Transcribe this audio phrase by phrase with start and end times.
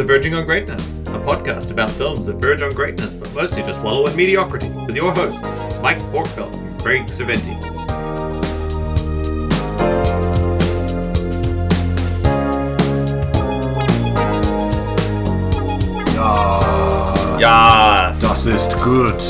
[0.00, 3.82] to Verging on Greatness, a podcast about films that verge on greatness but mostly just
[3.82, 5.42] wallow in mediocrity, with your hosts,
[5.82, 7.54] Mike Borkfeld and Craig Saventi.
[17.38, 19.22] Ja, das ist gut.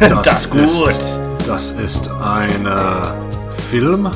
[0.22, 0.60] Das gut.
[0.60, 2.68] Ist, das ist ein
[3.70, 4.10] Film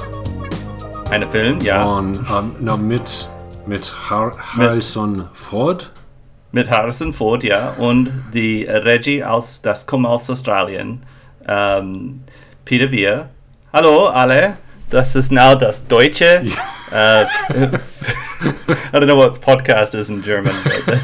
[1.09, 1.84] Eine Film, ja.
[1.84, 3.28] von, ähm, na, mit,
[3.66, 5.93] mit Har Harrison Ford.
[6.53, 7.70] Mit Harrison Ford, ja.
[7.79, 11.05] Und die Regie aus, das kommt aus Australien.
[11.47, 12.23] Ähm,
[12.65, 13.30] Peter Weir.
[13.73, 14.56] Hallo alle.
[14.91, 16.43] Das ist now das Deutsche.
[16.93, 20.53] Äh, I don't know what podcast is in German.
[20.84, 20.98] But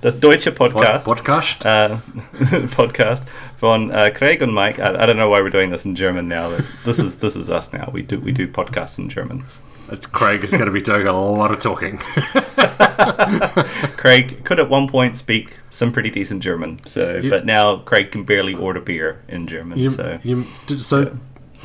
[0.00, 1.04] das deutsche Podcast.
[1.04, 1.66] Podcast.
[1.66, 1.98] uh,
[2.76, 4.78] podcast von uh, Craig and Mike.
[4.78, 6.48] I, I don't know why we're doing this in German now.
[6.86, 7.90] This is this is us now.
[7.92, 9.44] We do we do podcasts in German.
[9.92, 11.98] It's- Craig is going to be doing a lot of talking.
[13.96, 16.78] Craig could at one point speak some pretty decent German.
[16.86, 19.78] So, You- but now Craig can barely order beer in German.
[19.78, 21.16] You, so you, did, so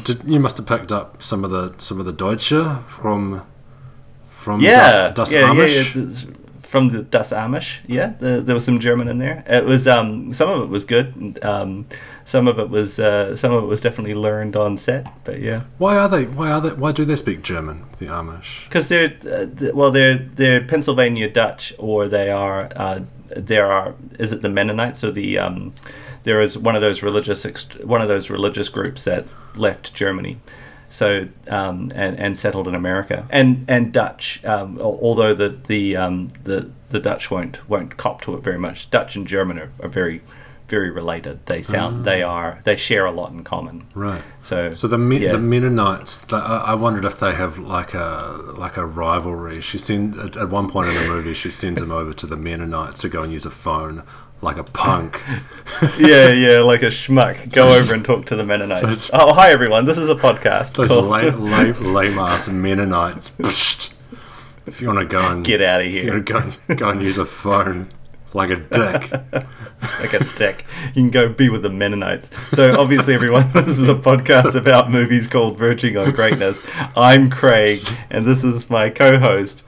[0.04, 2.54] did, you must have picked up some of the some of the Deutsche
[2.88, 3.44] from
[4.30, 5.96] from yeah, Das, das yeah, yeah, Amish.
[5.96, 9.44] yeah, th- From the Das Amish, yeah, the, there was some German in there.
[9.46, 11.38] It was um, some of it was good.
[11.44, 11.86] Um,
[12.32, 15.04] some of it was uh, some of it was definitely learned on set.
[15.26, 16.24] But yeah, Why are they?
[16.26, 16.74] Why are they?
[16.84, 17.78] Why do they speak German?
[18.00, 18.66] The Amish.
[18.68, 23.02] because they're uh, th- well they're they're Pennsylvania Dutch or they are uh,
[23.36, 25.74] there are is it the Mennonites or the um,
[26.24, 30.40] there is one of those religious ext- one of those religious groups that left Germany
[30.90, 36.30] so um, and and settled in America and and Dutch um, although the the um,
[36.44, 39.90] the the Dutch won't won't cop to it very much Dutch and German are, are
[39.90, 40.22] very
[40.72, 42.32] very related they sound they ah.
[42.38, 44.24] are they share a lot in common Right.
[44.42, 45.34] so So the Me- yeah.
[45.34, 48.10] the Mennonites, th- I I wondered if they have like a
[48.64, 49.60] like a rivalry.
[49.70, 52.38] She sends at, at one point in the movie, she sends him over to the
[52.48, 53.96] Mennonites to go and use a phone,
[54.48, 55.22] like a punk.
[56.12, 57.36] yeah, yeah, like a schmuck.
[57.52, 58.88] Go over and talk to the Mennonites.
[58.88, 59.84] Those- Oh, hi everyone.
[59.86, 60.70] This is a podcast.
[60.80, 61.04] Those Cool.
[61.16, 63.28] lame, lame, lame ass Mennonites.
[64.70, 66.40] If you want to go and Get out of here, go
[66.82, 67.90] go and use a phone
[68.34, 69.12] like a dick.
[70.00, 70.66] like a dick.
[70.88, 72.30] You can go be with the Mennonites.
[72.56, 76.66] So obviously, everyone, this is a podcast about movies called Verging on Greatness.
[76.96, 79.66] I'm Craig, and this is my co-host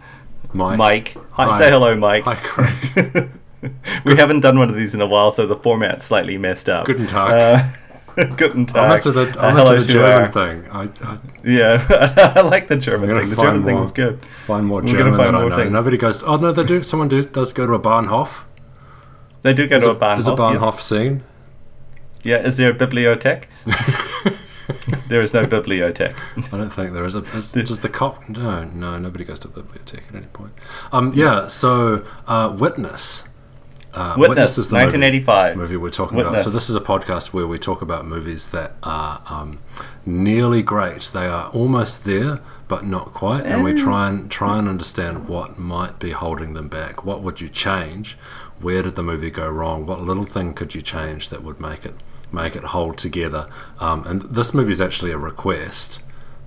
[0.53, 0.77] Mike.
[0.77, 1.17] Mike.
[1.31, 1.57] Hi, Hi.
[1.57, 2.23] say hello, Mike.
[2.25, 3.31] Hi, Craig.
[4.05, 6.85] we haven't done one of these in a while, so the format's slightly messed up.
[6.85, 7.73] Guten Tag.
[8.15, 8.77] Uh, guten Tag.
[8.77, 10.65] I'm into the, Uh, I'm hello into the German thing.
[10.71, 13.29] I, I Yeah, I like the German thing.
[13.29, 13.85] The German thing more.
[13.85, 14.23] is good.
[14.45, 15.69] find more German find that I know.
[15.69, 16.23] Nobody goes.
[16.23, 16.83] Oh no, they do.
[16.83, 18.43] Someone does does go to a Bahnhof.
[19.43, 20.15] They do go There's to a, a Bahnhof.
[20.15, 20.37] there's a yeah.
[20.37, 21.23] Bahnhof scene.
[22.23, 23.45] Yeah, is there a bibliothèque?
[25.09, 26.15] there is no bibliothèque.
[26.53, 27.19] I don't think there is a.
[27.35, 28.27] Is, does the cop?
[28.29, 28.97] No, no.
[28.97, 30.53] Nobody goes to the bibliothèque at any point.
[30.93, 31.47] Um, yeah.
[31.47, 33.25] So, uh, Witness.
[33.93, 35.57] Uh, Witness, is the movie, 1985.
[35.57, 36.41] movie we're talking about.
[36.41, 39.59] So this is a podcast where we talk about movies that are um,
[40.03, 41.11] nearly great.
[41.13, 45.59] They are almost there, but not quite, and we try and try and understand what
[45.59, 47.05] might be holding them back.
[47.05, 48.17] What would you change?
[48.59, 49.85] Where did the movie go wrong?
[49.85, 51.93] What little thing could you change that would make it
[52.31, 53.47] make it hold together?
[53.79, 56.01] Um, and this movie is actually a request.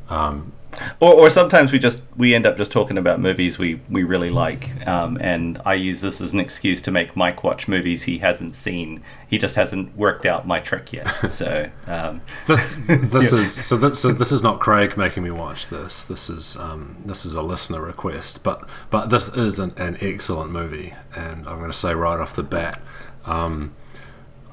[0.08, 0.52] Um,
[1.00, 4.30] Or, or sometimes we just we end up just talking about movies we, we really
[4.30, 8.18] like, um, and I use this as an excuse to make Mike watch movies he
[8.18, 9.02] hasn't seen.
[9.28, 11.12] He just hasn't worked out my trick yet.
[11.36, 15.68] So um, This this is so, that, so this is not Craig making me watch
[15.68, 16.04] this.
[16.04, 20.50] This is um, this is a listener request, but but this is an, an excellent
[20.50, 22.80] movie, and I'm going to say right off the bat,
[23.26, 23.74] um,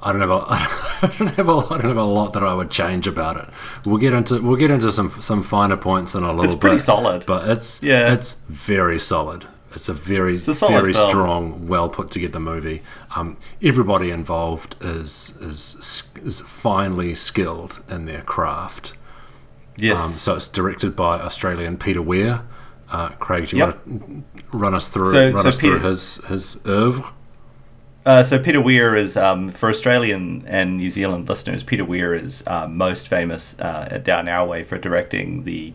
[0.06, 2.54] I don't have a I don't have a I don't have a lot that I
[2.54, 3.48] would change about it.
[3.86, 6.76] We'll get into we'll get into some some finer points in a little It's pretty
[6.78, 6.84] bit.
[6.84, 7.26] solid.
[7.26, 8.14] but it's Yeah.
[8.14, 9.46] it's very solid.
[9.76, 11.10] It's a very it's a solid very film.
[11.10, 12.82] strong, well put together movie.
[13.16, 18.94] Um, everybody involved is is is finely skilled in their craft.
[19.78, 22.42] yes, Um, so it's directed by Australian Peter Weir.
[22.92, 23.88] Uh, Craig, do you Yep.
[23.88, 27.06] want to run us through So- run so us through his his oeuvre?
[28.06, 31.64] Uh, so Peter Weir is um, for Australian and New Zealand listeners.
[31.64, 35.74] Peter Weir is uh, most famous uh, down our way for directing the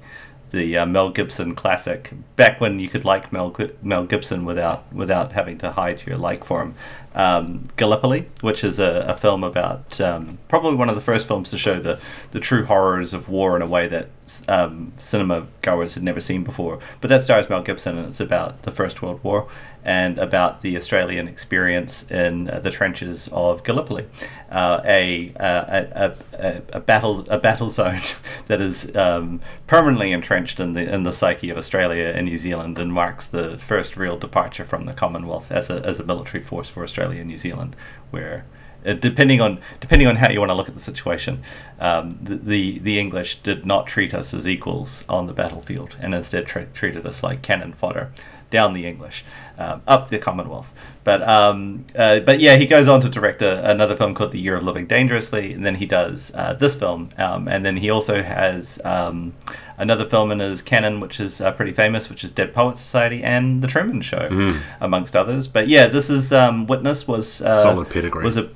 [0.50, 2.12] the uh, Mel Gibson classic.
[2.36, 6.44] Back when you could like Mel Mel Gibson without without having to hide your like
[6.44, 6.74] for him.
[7.14, 11.50] um, Gallipoli, which is a, a film about um, probably one of the first films
[11.50, 11.98] to show the,
[12.30, 14.08] the true horrors of war in a way that
[14.46, 16.78] um, cinema goers had never seen before.
[17.00, 19.48] But that stars Mel Gibson, and it's about the First World War
[19.88, 24.04] and about the Australian experience in uh, the trenches of Gallipoli,
[24.50, 25.64] uh, a, uh,
[25.94, 28.00] a, a, a, battle a battle zone
[28.48, 32.78] that is um, permanently entrenched in the in the psyche of Australia and New Zealand,
[32.78, 36.68] and marks the first real departure from the Commonwealth as a as a military force
[36.68, 37.74] for Australia and New Zealand,
[38.10, 38.44] where
[38.84, 41.42] uh, depending on depending on how you want to look at the situation,
[41.80, 46.14] um, the, the, the English did not treat us as equals on the battlefield, and
[46.14, 48.12] instead tra- treated us like cannon fodder.
[48.50, 49.24] Down the English,
[49.58, 50.72] uh, up the Commonwealth.
[51.04, 54.40] But um, uh, but yeah, he goes on to direct a, another film called The
[54.40, 57.90] Year of Living Dangerously, and then he does uh, this film, um, and then he
[57.90, 59.34] also has um,
[59.78, 63.22] another film in his canon, which is uh, pretty famous, which is Dead Poets Society
[63.22, 64.60] and The Truman Show, Mm.
[64.80, 65.46] amongst others.
[65.46, 68.24] But yeah, this is um, Witness was uh, Solid pedigree.
[68.24, 68.48] Was a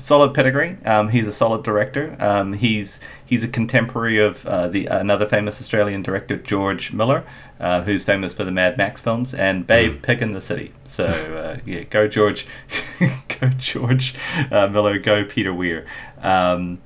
[0.00, 0.76] solid pedigree.
[0.84, 2.16] Um, he's a solid director.
[2.18, 7.24] Um, he's he's a contemporary of uh, the another famous Australian director George Miller,
[7.60, 10.72] uh, who's famous for the Mad Max films and Babe Pig in the City.
[10.84, 12.46] So uh, yeah, go George,
[13.40, 14.14] go George
[14.50, 15.86] uh, Miller, go Peter Weir.
[16.22, 16.80] Um,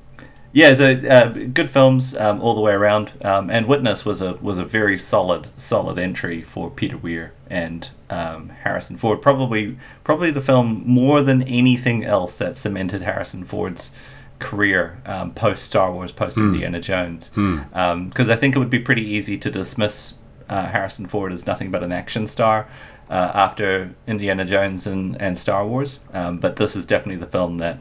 [0.55, 4.35] yeah, so uh, good films um, all the way around, um, and Witness was a
[4.35, 9.21] was a very solid solid entry for Peter Weir and um, Harrison Ford.
[9.21, 13.91] Probably probably the film more than anything else that cemented Harrison Ford's
[14.39, 17.31] career um, post Star Wars, post Indiana Jones.
[17.31, 20.15] Because I think it would be pretty easy to dismiss
[20.49, 22.69] uh, Harrison Ford as nothing but an action star.
[23.11, 27.59] Uh, after Indiana Jones and, and Star Wars, um, but this is definitely the film
[27.59, 27.79] that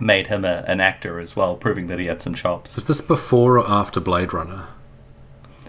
[0.00, 2.76] made him a, an actor as well, proving that he had some chops.
[2.76, 4.68] Is this before or after Blade Runner?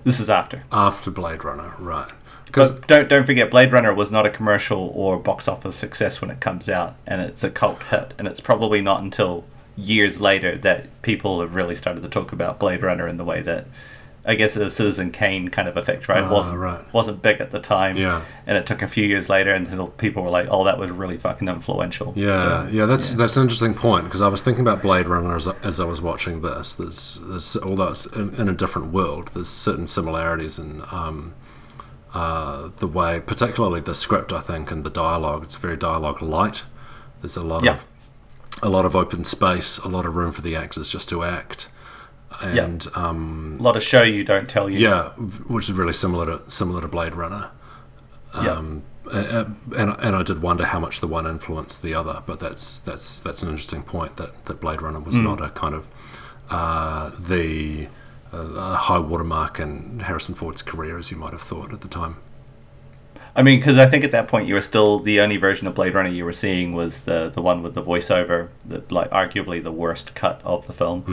[0.03, 0.63] This is after.
[0.71, 2.11] After Blade Runner, right?
[2.45, 6.21] Because But don't don't forget, Blade Runner was not a commercial or box office success
[6.21, 8.13] when it comes out, and it's a cult hit.
[8.17, 9.43] And it's probably not until
[9.75, 13.41] years later that people have really started to talk about Blade Runner in the way
[13.41, 13.67] that
[14.29, 16.21] I guess the Citizen Kane kind of effect, right?
[16.23, 16.83] Ah, wasn't right.
[16.93, 18.21] wasn't big at the time, Yeah.
[18.45, 21.17] And it took a few years later until people were like, "Oh, that was really
[21.17, 24.81] fucking influential." Yeah, So, yeah, that's that's an interesting point because I was thinking about
[24.81, 26.73] Blade Runner as, as I was watching this.
[26.73, 31.33] There's, there's although it's in, in a different world, there's certain similarities in um,
[32.13, 35.43] uh, the way, particularly the script, I think, and the dialogue.
[35.43, 36.63] It's very dialogue light.
[37.21, 37.73] There's a lot Yeah.
[37.73, 37.85] of
[38.63, 41.69] a lot of open space, a lot of room for the actors just to act,
[42.41, 44.79] and um, a lot of show you don't tell you.
[44.79, 45.09] yeah,
[45.47, 47.49] which is really similar to similar to Blade Runner.
[48.35, 48.51] Yeah.
[48.51, 52.39] Um, a- and and I did wonder how much the one influenced the other, but
[52.39, 55.87] that's that's that's an interesting point that, that Blade Runner was not a kind of
[56.49, 57.87] uh, the
[58.33, 62.17] uh, high watermark in Harrison Ford's career as you might have thought at the time.
[63.37, 65.75] I mean, because I think at that point you were still the only version of
[65.75, 69.63] Blade Runner you were seeing was the the one with the voiceover, that like arguably
[69.63, 71.03] the worst cut of the film.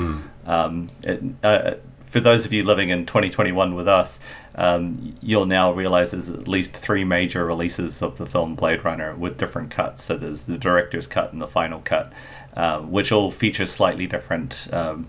[0.46, 1.74] Um, it, uh,
[2.06, 4.20] for those of you living in 2021 with us,
[4.54, 9.14] um, you'll now realize there's at least three major releases of the film Blade Runner
[9.14, 10.04] with different cuts.
[10.04, 12.12] So there's the director's cut and the final cut,
[12.56, 14.68] uh, which all feature slightly different.
[14.72, 15.08] Um,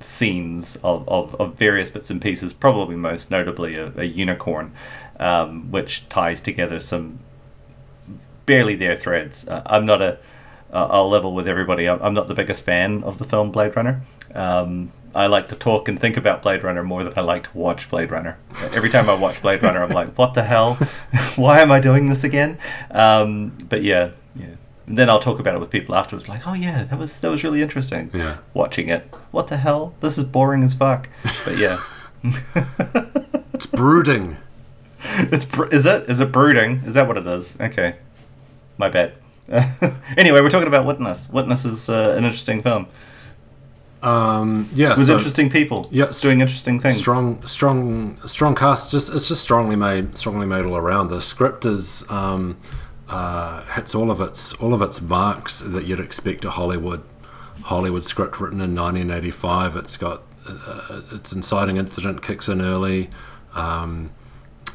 [0.00, 4.72] scenes of, of, of various bits and pieces, probably most notably a, a unicorn,
[5.18, 7.18] um, which ties together some
[8.44, 9.46] barely there threads.
[9.48, 10.18] Uh, I'm not a,
[10.72, 14.02] I'll level with everybody, I'm, I'm not the biggest fan of the film Blade Runner.
[14.34, 17.56] Um, I like to talk and think about Blade Runner more than I like to
[17.56, 18.36] watch Blade Runner.
[18.74, 20.74] Every time I watch Blade Runner, I'm like, what the hell?
[21.36, 22.58] Why am I doing this again?
[22.90, 24.10] Um, but yeah,
[24.88, 27.42] then I'll talk about it with people afterwards, like, oh yeah, that was that was
[27.44, 28.10] really interesting.
[28.14, 28.38] Yeah.
[28.54, 29.94] Watching it, what the hell?
[30.00, 31.08] This is boring as fuck.
[31.44, 31.78] But yeah,
[33.54, 34.36] It's brooding.
[35.18, 36.82] it's br- is it is it brooding?
[36.86, 37.56] Is that what it is?
[37.60, 37.96] Okay,
[38.78, 39.12] my bad.
[40.16, 41.30] anyway, we're talking about Witness.
[41.30, 42.86] Witness is uh, an interesting film
[44.02, 45.88] Um, yeah, with so interesting people.
[45.92, 46.96] Yeah, doing interesting things.
[46.96, 48.90] strong, strong, strong cast.
[48.90, 51.08] Just it's just strongly made, strongly made all around.
[51.08, 52.56] The script is um,
[53.08, 57.02] uh, hits all of its all of its marks that you'd expect a Hollywood
[57.64, 59.76] Hollywood script written in 1985.
[59.76, 63.10] It's got uh, its inciting incident kicks in early.
[63.54, 64.10] Um,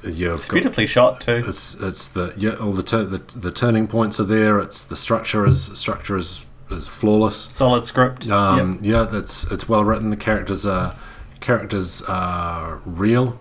[0.03, 1.43] you've It's got- beautifully shot too.
[1.47, 4.59] it's it's the yeah all the, the the turning points are there.
[4.59, 7.35] It's the structure is structure is is flawless.
[7.35, 8.29] Solid script.
[8.29, 8.79] Um, Yep.
[8.83, 10.09] Yeah, that's it's well written.
[10.09, 10.95] The characters are
[11.41, 13.39] characters are real.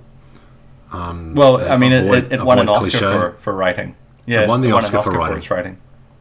[0.92, 3.94] Um, Well, I mean, it, avoid- it, it won an Oscar for, for writing.
[4.30, 5.37] Yeah, won the it Oscar an for Oscar writing.
[5.38, 5.78] its writing.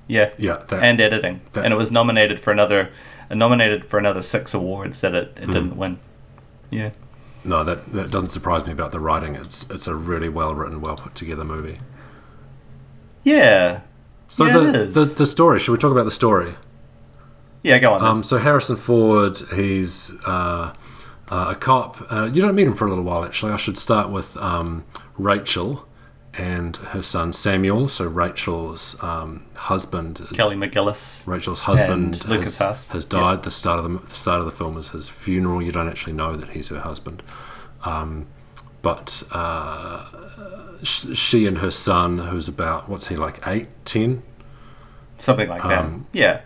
[0.08, 2.90] Yeah, Yeah, that, and editing, that- and it was nominated for another,
[3.30, 5.52] nominated for another six awards that it, it Hmm.
[5.52, 6.00] didn't win.
[6.72, 6.90] Yeah.
[7.44, 9.36] no, that that doesn't surprise me about the writing.
[9.36, 11.80] It's it's a really well written, well put together movie.
[13.24, 13.82] Yeah,
[14.28, 15.60] So Yeah, the, the the story.
[15.60, 16.56] Should we talk about the story?
[17.64, 18.04] Yeah, go on.
[18.04, 20.74] Um, so Harrison Ford, he's uh,
[21.30, 21.98] uh, a cop.
[22.10, 23.52] Uh, you don't meet him for a little while, actually.
[23.52, 24.86] I should start with um,
[25.18, 25.86] Rachel
[26.38, 27.88] and her son Samuel.
[27.88, 31.26] So Rachel's um, husband, Kelly McGillis.
[31.28, 33.44] Rachel's husband, And Lucas has, has died.
[33.44, 35.62] The start of the, the start of the film is his funeral.
[35.62, 37.24] You don't actually know that he's her husband,
[37.84, 38.28] um,
[38.82, 40.06] but uh,
[40.84, 44.24] sh- she and her son, who's about what's he like eight, ten,
[45.18, 45.80] Something like that.
[45.84, 46.42] Um, Yeah.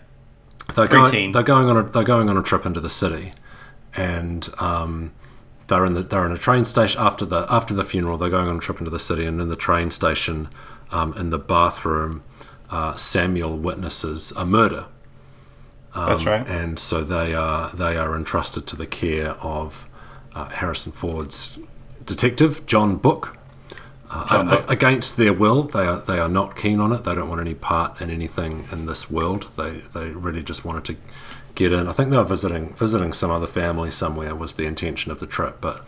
[0.76, 3.34] they're going, they're going on a they're going on a trip into the city,
[3.96, 5.12] and um,
[5.68, 8.18] they're in the they're in a train station after the after the funeral.
[8.18, 10.50] They're going on a trip into the city, and in the train station,
[10.92, 12.24] um, in the bathroom,
[12.70, 14.86] uh, Samuel witnesses a murder.
[15.96, 16.48] That's right.
[16.48, 19.88] and so they are they are entrusted to the care of
[20.34, 21.60] uh, Harrison Ford's
[22.04, 23.38] detective John Book.
[24.10, 24.72] Uh, John Book.
[24.72, 27.04] against their will, they are they are not keen on it.
[27.04, 29.50] They don't want any part in anything in this world.
[29.56, 30.96] They they really just wanted to
[31.56, 31.88] get in.
[31.88, 35.28] I think they were visiting visiting some other family somewhere was the intention of the
[35.28, 35.86] trip, but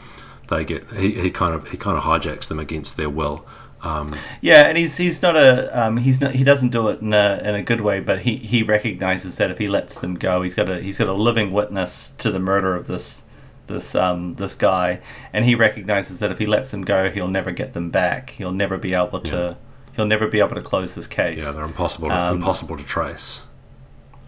[0.50, 3.46] they get he, he kind of he kind of hijacks them against their will.
[3.82, 7.14] Um, Yeah, and he's he's not a um, he's not he doesn't do it in
[7.14, 10.42] a in a good way, but he, he recognizes that if he lets them go,
[10.42, 13.24] he's got a he's got a living witness to the murder of this
[13.68, 15.02] this um this guy,
[15.34, 18.32] and he recognizes that if he lets them go, he'll never get them back.
[18.32, 19.58] He'll never be able to
[19.96, 21.46] he'll never be able to close this case.
[21.46, 23.46] yeah, they're impossible to, Um, impossible to trace.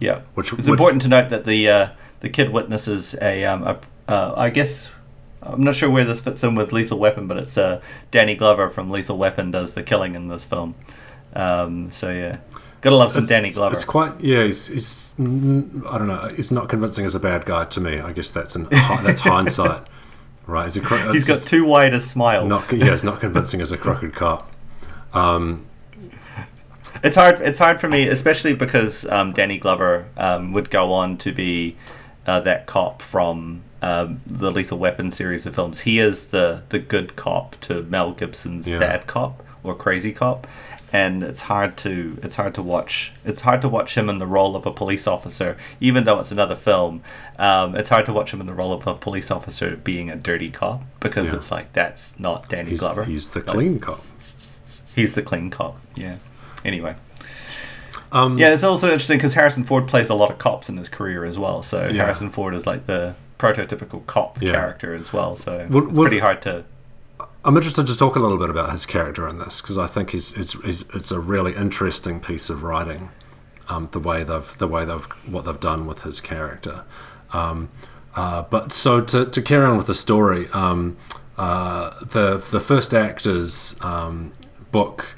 [0.00, 1.88] Yeah, Which it's would- important to note that the uh,
[2.20, 3.78] the kid witnesses a, um, a
[4.08, 4.90] uh, I guess
[5.42, 8.70] I'm not sure where this fits in with Lethal Weapon, but it's uh, Danny Glover
[8.70, 10.74] from Lethal Weapon does the killing in this film.
[11.34, 12.38] Um, so yeah,
[12.80, 13.74] gotta love some Danny Glover.
[13.74, 14.44] It's quite yeah.
[14.44, 16.28] He's, he's mm, I don't know.
[16.34, 17.98] He's not convincing as a bad guy to me.
[18.00, 19.86] I guess that's an that's hindsight,
[20.46, 20.64] right?
[20.64, 22.46] He's, a, cro- He's got too wide a smile.
[22.46, 22.90] not yeah.
[22.92, 24.50] He's not convincing as a crooked cop.
[25.12, 25.66] Um,
[27.02, 27.40] It's hard.
[27.40, 31.76] It's hard for me, especially because um, Danny Glover um, would go on to be
[32.26, 35.80] uh, that cop from um, the Lethal Weapon series of films.
[35.80, 38.78] He is the the good cop to Mel Gibson's Yeah.
[38.78, 40.46] bad cop or crazy cop,
[40.92, 43.12] and it's hard to it's hard to watch.
[43.24, 46.32] It's hard to watch him in the role of a police officer, even though it's
[46.32, 47.02] another film.
[47.38, 50.16] Um, it's hard to watch him in the role of a police officer being a
[50.16, 51.36] dirty cop because Yeah.
[51.36, 53.04] it's like that's not Danny he's, Glover.
[53.04, 54.00] he's the Like, clean cop.
[54.94, 55.78] He's the clean cop.
[55.94, 56.16] Yeah.
[56.64, 56.94] Anyway.
[58.12, 60.88] Um, Yeah, it's also interesting because Harrison Ford plays a lot of cops in his
[60.88, 61.62] career as well.
[61.62, 62.02] So Yeah.
[62.04, 64.52] Harrison Ford is like the prototypical cop Yeah.
[64.52, 65.36] character as well.
[65.36, 66.64] So Would- it's would- pretty hard to.
[67.44, 70.10] I'm interested to talk a little bit about his character in this because I think
[70.10, 73.10] he's, he's, he's, it's a really interesting piece of writing.
[73.68, 76.84] Um, the way they've the way they've what they've done with his character.
[77.34, 77.68] Um,
[78.16, 80.96] uh, but so to, to carry on with the story, um,
[81.36, 84.32] uh, the the first act is um,
[84.72, 85.16] book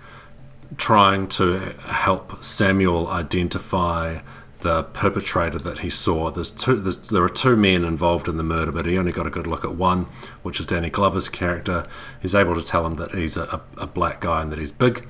[0.77, 4.21] trying to help Samuel identify
[4.61, 6.31] the perpetrator that he saw.
[6.31, 6.77] There's two.
[6.77, 9.47] There's, there are two men involved in the murder, but he only got a good
[9.47, 10.07] look at one,
[10.43, 11.87] which is Danny Glover's character.
[12.21, 15.07] He's able to tell him that he's a, a, black guy and that he's big.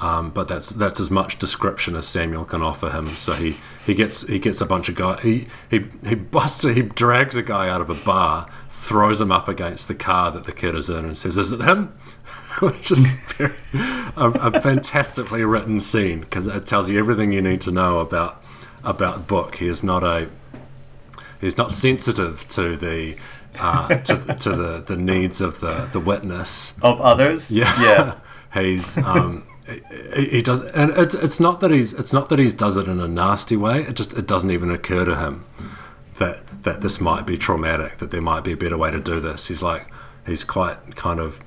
[0.00, 3.06] Um, but that's that's as much description as Samuel can offer him.
[3.06, 3.54] So he,
[3.86, 7.42] he gets he gets a bunch of guy he he he busts he drags a
[7.42, 10.90] guy out of a bar, throws him up against the car that the kid is
[10.90, 11.96] in, and says, "Is it him?"
[12.60, 13.54] Which is very,
[14.16, 18.42] a, a fantastically written scene because it tells you everything you need to know about
[18.84, 19.56] about Book.
[19.56, 20.28] He is not a
[21.40, 23.16] he's not sensitive to the
[23.58, 26.78] uh, to, to the, the needs of the, the witness.
[26.80, 28.14] Of others, Yeah, yeah,
[28.60, 29.46] he's um,
[30.14, 32.88] he, he does, and it's it's not that he's it's not that he does it
[32.88, 33.82] in a nasty way.
[33.82, 35.44] It just it doesn't even occur to him
[36.18, 37.98] that that this might be traumatic.
[37.98, 39.48] That there might be a better way to do this.
[39.48, 39.86] He's like
[40.26, 41.40] he's quite kind of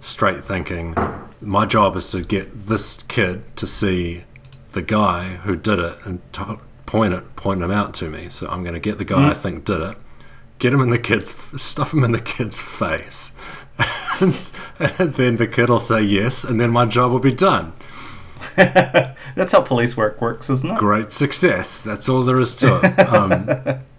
[0.00, 0.94] straight thinking.
[1.40, 4.24] My job is to get this kid to see
[4.72, 8.28] the guy who did it and to point it point him out to me.
[8.28, 9.96] So I'm going to get the guy I think did it
[10.60, 13.32] get him in the kid's stuff him in the kid's face
[14.20, 17.72] and, and then the kid will say yes and then my job will be done
[18.56, 20.78] that's how police work works, isn't it?
[20.78, 23.80] great success that's all there is to it um,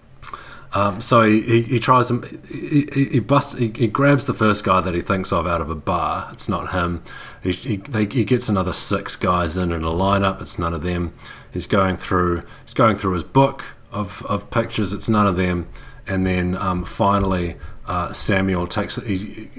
[0.73, 4.79] um, so he, he, tries him he, he, busts he, he grabs the first guy
[4.79, 6.29] that he thinks of out of a bar.
[6.31, 7.03] It's not him.
[7.43, 10.41] He, he, they, he gets another six guys in in a lineup.
[10.41, 11.13] It's none of them.
[11.51, 14.93] He's going through he's going through his book of, of pictures.
[14.93, 15.67] It's none of them.
[16.07, 19.49] And then um, finally uh, Samuel takes he,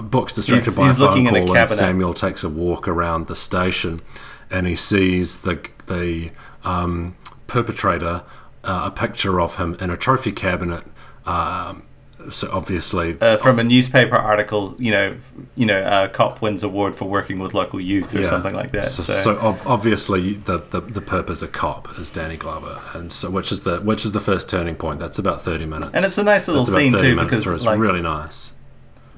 [0.00, 1.70] book's distracted He's- by he's a phone looking in a call and.
[1.70, 4.00] Samuel takes a walk around the station
[4.48, 6.30] and he sees the the
[6.62, 7.16] um,
[7.48, 8.22] perpetrator
[8.64, 10.84] uh, a picture of him in a trophy cabinet
[11.26, 11.86] um,
[12.30, 15.16] so obviously uh, from a newspaper article, you know,
[15.56, 18.28] you know, a cop wins award for working with local youth or Yeah.
[18.28, 18.84] something like that.
[18.90, 23.10] So, So, so ob- obviously the, the the purpose of cop is Danny Glover, and
[23.12, 25.00] so which is the which is the first turning point.
[25.00, 27.56] That's about thirty minutes, and it's a nice little scene 30 too because through.
[27.56, 28.52] it's like really nice.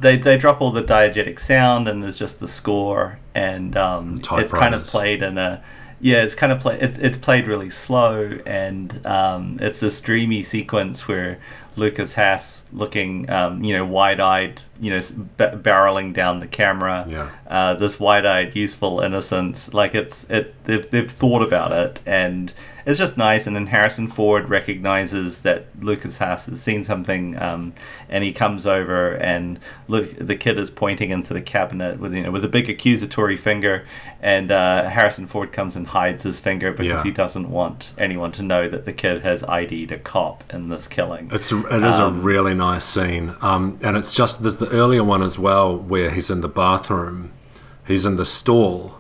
[0.01, 4.53] they they drop all the diegetic sound and there's just the score and um, it's
[4.53, 5.63] kind of played in a
[6.05, 10.43] yeah it's kind of play it's, it's played really slow and um, it's this dreamy
[10.43, 11.39] sequence where
[11.77, 15.01] Lukas Haas looking um, you know wide-eyed you know
[15.39, 17.31] ba- barreling down the camera Yeah.
[17.49, 22.53] uh, this wide-eyed useful innocence like it's it they've, they've thought about it and
[22.87, 27.73] it's just nice and then Harrison Ford recognizes that Lukas Haas has seen something um,
[28.09, 32.23] and he comes over and look the kid is pointing into the cabinet with you
[32.23, 33.87] know with a big accusatory finger
[34.21, 37.03] and uh, Harrison Ford comes and hides his finger because Yeah.
[37.05, 40.87] he doesn't want anyone to know that the kid has ID'd a cop in this
[40.89, 45.05] killing It's it is a really nice scene, um, and it's just there's the earlier
[45.05, 47.33] one as well where he's in the bathroom,
[47.87, 48.99] he's in the stall,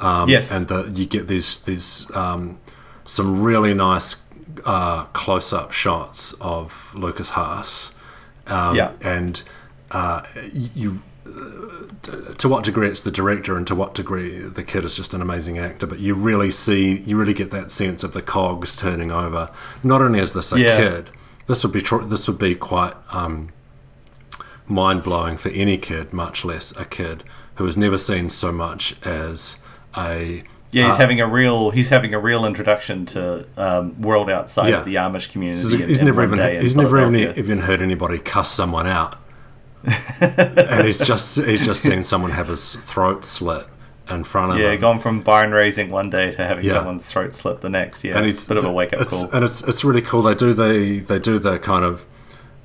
[0.00, 0.52] um, Yes.
[0.52, 2.58] and the, you get these these um,
[3.06, 4.16] some really nice
[4.64, 7.92] uh, close up shots of Lukas Haas,
[8.46, 8.92] um, Yeah.
[9.02, 9.42] and
[9.90, 10.22] uh,
[10.52, 11.02] you.
[11.26, 15.14] uh, To what degree it's the director, and to what degree the kid is just
[15.14, 18.76] an amazing actor, but you really see, you really get that sense of the cogs
[18.76, 19.50] turning over.
[19.82, 20.76] Not only is this a Yeah.
[20.76, 21.10] kid,
[21.46, 23.48] this would be tr- this would be quite um,
[24.66, 27.22] mind blowing for any kid, much less a kid
[27.56, 29.58] who has never seen so much as
[29.96, 30.42] a
[30.76, 34.68] yeah he's uh, having a real he's having a real introduction to um, world outside
[34.68, 34.78] Yeah.
[34.78, 37.80] of the Amish community He's, he's in never one even he's never even, even heard
[37.82, 39.16] anybody cuss someone out,
[40.20, 43.66] and he's just he's just seen someone have his throat slit
[44.08, 44.62] in front of him.
[44.64, 44.80] Yeah, him.
[44.80, 46.74] gone from barn raising one day to having Yeah.
[46.74, 48.04] someone's throat slit the next.
[48.04, 49.30] Yeah, and it's a bit of a wake up call.
[49.32, 50.22] and it's it's really cool.
[50.22, 52.06] They do the they do the kind of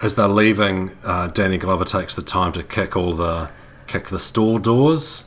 [0.01, 0.91] as they're leaving.
[1.03, 3.49] Uh, Danny Glover takes the time to kick all the
[3.87, 5.25] kick the stall doors,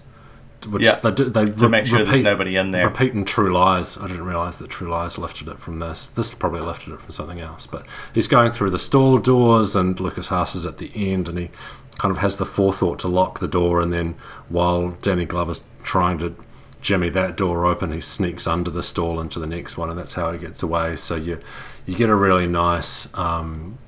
[0.66, 2.86] which Yeah, they do they to make sure there's nobody in there.
[2.86, 3.98] Repeating True Lies.
[3.98, 6.06] I didn't realize that True Lies lifted it from this.
[6.06, 7.66] This probably lifted it from something else.
[7.66, 11.38] But he's going through the stall doors, and Lukas Haas is at the end, and
[11.38, 11.50] he
[11.98, 14.16] kind of has the forethought to lock the door, and then
[14.48, 16.34] while Danny Glover's trying to
[16.80, 20.14] jimmy that door open, he sneaks under the stall into the next one, and that's
[20.14, 20.96] how he gets away.
[20.96, 21.40] So you
[21.86, 23.78] you get a really nice um,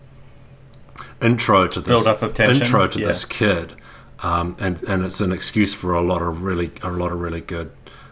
[1.23, 3.06] intro to this Build-up of tension, intro to yeah.
[3.06, 3.75] this kid,
[4.26, 7.40] um, and and it's an excuse for a lot of really a lot of really
[7.40, 7.70] good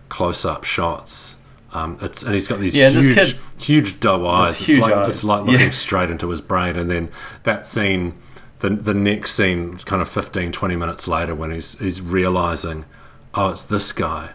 [0.08, 1.36] close up shots.
[1.72, 4.60] Um, it's and he's got these Yeah, huge kid- huge doe eyes.
[4.60, 5.08] It's huge like eyes.
[5.10, 5.70] it's like looking Yeah.
[5.70, 7.08] straight into his brain, and then
[7.42, 8.14] that scene.
[8.60, 12.86] The, the next scene, kind of 15, 20 minutes later, when he's he's realizing,
[13.34, 14.30] oh, it's this guy.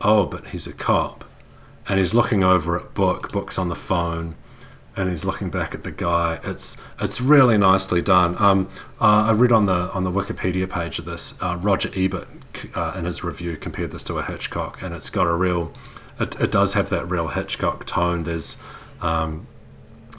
[0.00, 1.24] Oh, but he's a cop,
[1.88, 3.30] and he's looking over at Book.
[3.30, 4.34] Book's on the phone,
[4.96, 6.38] and he's looking back at the guy.
[6.44, 8.36] It's it's really nicely done.
[8.38, 8.68] Um,
[9.00, 12.28] uh, I read on the on the Wikipedia page of this, uh, Roger Ebert
[12.74, 15.72] uh, in his review compared this to a Hitchcock, and it's got a real.
[16.20, 18.22] It, it does have that real Hitchcock tone.
[18.22, 18.56] There's
[19.00, 19.46] um,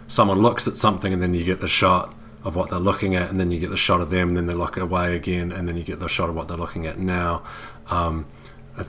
[0.07, 3.29] someone looks at something, and then you get the shot of what they're looking at,
[3.29, 5.67] and then you get the shot of them, and then they look away again, and
[5.67, 7.43] then you get the shot of what they're looking at now.
[7.89, 8.27] Um,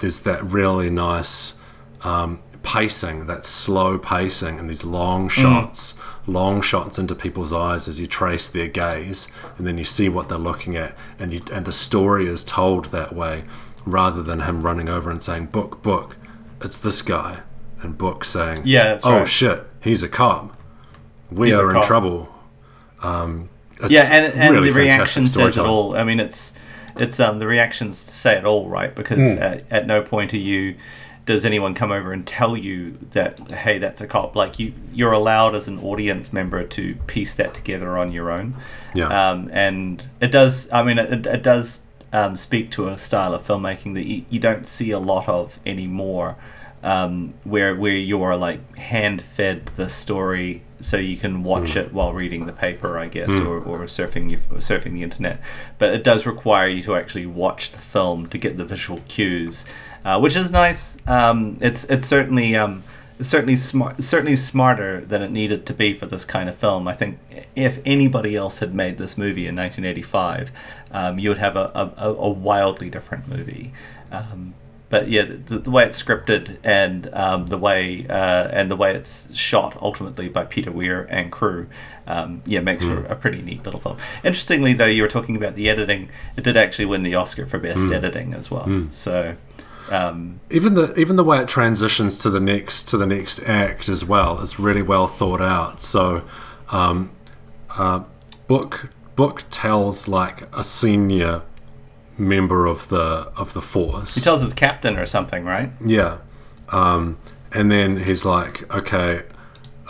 [0.01, 1.55] there's that really nice
[2.03, 5.95] um, pacing, that slow pacing, and these long shots,
[6.27, 10.29] long shots into people's eyes as you trace their gaze, and then you see what
[10.29, 13.45] they're looking at, and you and the story is told that way,
[13.87, 16.17] rather than him running over and saying, "Book, book,
[16.61, 17.39] it's this guy,"
[17.83, 19.29] and Book saying, Yeah, "Oh right.
[19.29, 20.53] shit, he's a cop.
[21.31, 22.29] We He's are in cop." trouble."
[23.03, 23.49] Um,
[23.89, 25.97] yeah, and, and really the reaction says it all.
[25.97, 26.55] I mean, it's
[26.97, 28.95] it's um the reactions say it all, right?
[28.95, 29.39] Because Hmm.
[29.43, 30.77] at, at no point are you
[31.27, 34.35] does anyone come over and tell you that hey, that's a cop.
[34.35, 38.55] Like you, you're allowed as an audience member to piece that together on your own.
[38.95, 39.09] Yeah.
[39.31, 40.71] Um, and it does.
[40.73, 44.39] I mean, it, it does um, speak to a style of filmmaking that you, you
[44.39, 46.37] don't see a lot of anymore.
[46.83, 51.79] Um, where where you're like hand fed the story so you can watch Hmm.
[51.79, 55.41] it while reading the paper, I guess, or, or surfing your, or surfing the internet.
[55.79, 59.65] But it does require you to actually watch the film to get the visual cues,
[60.07, 60.97] uh, which is nice.
[61.09, 62.85] Um, it's it's certainly um,
[63.19, 66.87] it's certainly smart, certainly smarter than it needed to be for this kind of film.
[66.87, 67.19] I think
[67.57, 70.53] if anybody else had made this movie in 1985,
[70.93, 73.73] um, you would have a, a, a wildly different movie.
[74.13, 74.55] Um,
[74.91, 78.95] but yeah, the, the way it's scripted and um, the way uh, and the way
[78.95, 81.67] it's shot ultimately by Peter Weir and crew,
[82.07, 83.97] um, yeah, makes for a pretty neat little film.
[84.23, 86.11] Interestingly, though, you were talking about the editing.
[86.37, 88.67] It did actually win the Oscar for best editing as well.
[88.93, 89.35] So.
[89.91, 93.89] Um, even the even the way it transitions to the next to the next act
[93.89, 95.81] as well is really well thought out.
[95.81, 96.25] So,
[96.71, 97.13] um,
[97.71, 98.03] uh,
[98.47, 101.43] Book Book tells like a senior
[102.19, 104.15] member of the of the force.
[104.15, 105.71] He tells his captain or something, right?
[105.85, 106.19] Yeah.
[106.71, 107.19] Um,
[107.53, 109.23] and then he's like, okay,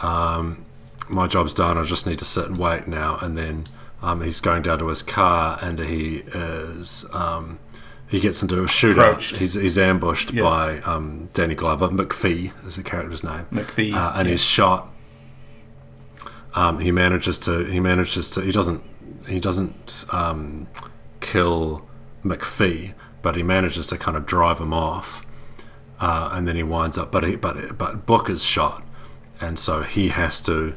[0.02, 0.64] um,
[1.09, 1.78] my job's done.
[1.78, 3.18] I just need to sit and wait now.
[3.20, 3.64] And then
[4.02, 7.06] um, he's going down to his car and he is.
[7.12, 7.59] Um,
[8.08, 9.36] he gets into a shootout.
[9.36, 10.42] He's, he's ambushed Yeah.
[10.42, 11.88] by um, Danny Glover.
[11.88, 13.46] McFee is the character's name.
[13.52, 14.32] McFee, Uh, and yeah.
[14.32, 14.90] he's shot.
[16.54, 17.64] Um, he manages to.
[17.64, 18.40] He manages to.
[18.40, 18.82] He doesn't.
[19.28, 20.68] He doesn't um,
[21.20, 21.86] kill
[22.24, 25.26] McFee, but he manages to kind of drive him off
[26.00, 27.10] uh, and then he winds up.
[27.10, 28.82] But he, but but Book is shot,
[29.40, 30.74] and so he has to,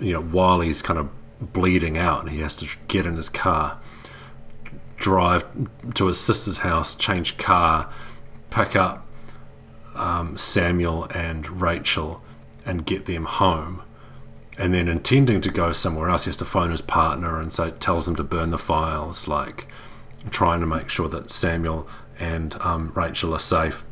[0.00, 1.08] you know, while he's kind of
[1.52, 3.78] bleeding out, he has to get in his car,
[5.00, 5.44] drive
[5.94, 7.90] to his sister's house, change car,
[8.50, 9.04] pick up
[9.96, 12.22] um, Samuel and Rachel,
[12.64, 13.82] and get them home.
[14.56, 17.70] And then intending to go somewhere else, he has to phone his partner and so
[17.70, 19.66] tells him to burn the files, like
[20.30, 23.84] trying to make sure that Samuel and um, Rachel are safe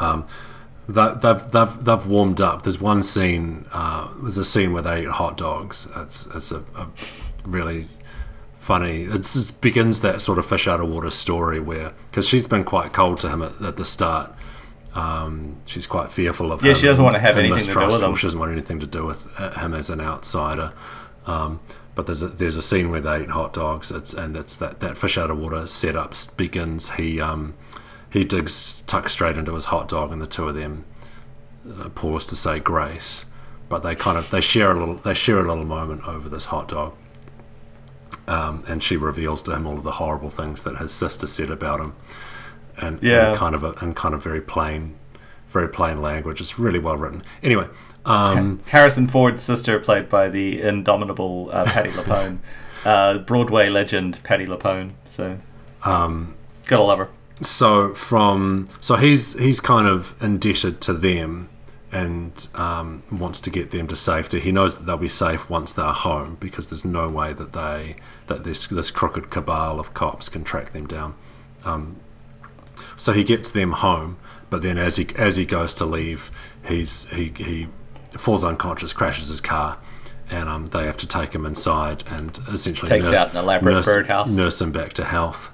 [0.00, 0.26] um,
[0.88, 2.62] they've, they've, they've warmed up.
[2.62, 5.88] There's one scene, uh, there's a scene where they eat hot dogs.
[5.94, 6.88] It's, it's a, a
[7.44, 7.88] really
[8.70, 12.62] funny, it begins that sort of fish out of water story where, because she's been
[12.62, 14.32] quite cold to him at, at the start.
[14.94, 16.76] Um, she's quite fearful of Yeah, him.
[16.76, 18.14] she doesn't want to have anything to do with him.
[18.14, 20.72] She doesn't want anything to do with uh, him as an outsider.
[21.26, 21.58] Um,
[21.96, 23.90] but there's a, there's a scene where they eat hot dogs.
[23.90, 26.90] It's and it's that, that fish out of water setup begins.
[26.90, 27.54] He um,
[28.08, 30.84] he digs tucks straight into his hot dog, and the two of them
[31.68, 33.26] uh, pause to say grace.
[33.68, 36.46] But they kind of they share a little they share a little moment over this
[36.46, 36.94] hot dog.
[38.30, 41.50] Um, and she reveals to him all of the horrible things that his sister said
[41.50, 41.94] about him,
[42.76, 43.30] and, Yeah.
[43.30, 44.94] and kind of a, and kind of very plain,
[45.48, 46.40] very plain language.
[46.40, 47.24] It's really well written.
[47.42, 47.66] Anyway,
[48.04, 52.38] um, Harrison Ford's sister, played by the indomitable uh, Patti LuPone,
[52.84, 54.92] uh, Broadway legend Patti LuPone.
[55.08, 55.36] So,
[55.82, 57.08] um, gotta love her.
[57.42, 61.48] so from so he's he's kind of indebted to them
[61.92, 64.38] and um, wants to get them to safety.
[64.40, 67.96] He knows that they'll be safe once they're home because there's no way that they
[68.28, 71.14] that this this crooked cabal of cops can track them down.
[71.64, 71.96] Um,
[72.96, 74.18] so he gets them home,
[74.50, 76.30] but then as he as he goes to leave,
[76.64, 77.68] he's he he
[78.12, 79.78] falls unconscious, crashes his car.
[80.32, 83.72] And um, they have to take him inside and essentially Takes nurse, out an elaborate
[83.74, 84.30] nurse, birdhouse.
[84.30, 85.50] nurse him back to health.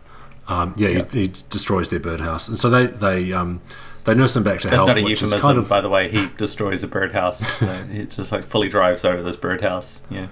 [0.48, 3.62] Um, yeah, He, he destroys their birdhouse, and so they they um,
[4.06, 5.88] they nurse him back to That's health, not a which euphemism, kind of by the
[5.88, 6.08] way.
[6.08, 7.42] He destroys a birdhouse.
[7.92, 10.00] He just like fully drives over this birdhouse.
[10.08, 10.28] Yeah.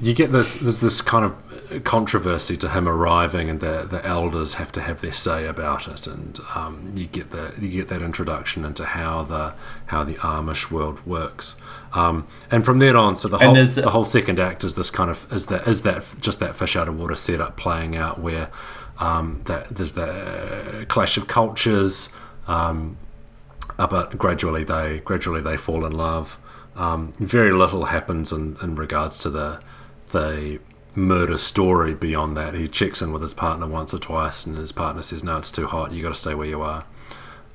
[0.00, 4.54] you get this there's this kind of controversy to him arriving, and the the elders
[4.54, 8.02] have to have their say about it, and um, you get the you get that
[8.02, 9.54] introduction into how the
[9.86, 11.56] how the Amish world works,
[11.94, 15.10] um, and from then on, so the whole the whole second act is this kind
[15.10, 18.50] of is that is that just that fish out of water setup playing out where
[18.98, 22.10] um, that there's the clash of cultures.
[22.46, 22.98] Um,
[23.78, 26.38] uh, but gradually they gradually they fall in love.
[26.76, 29.60] Um, very little happens in, in regards to the
[30.12, 30.58] the
[30.96, 32.54] murder story beyond that.
[32.54, 35.50] He checks in with his partner once or twice, and his partner says, "No, it's
[35.50, 35.92] too hot.
[35.92, 36.84] You got to stay where you are."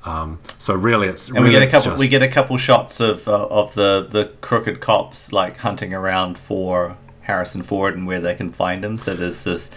[0.04, 1.90] Um, so really, it's And really we get a couple.
[1.90, 5.92] just- We get a couple shots of uh, of the the crooked cops like hunting
[5.92, 8.96] around for Harrison Ford and where they can find him.
[8.96, 9.70] So there's this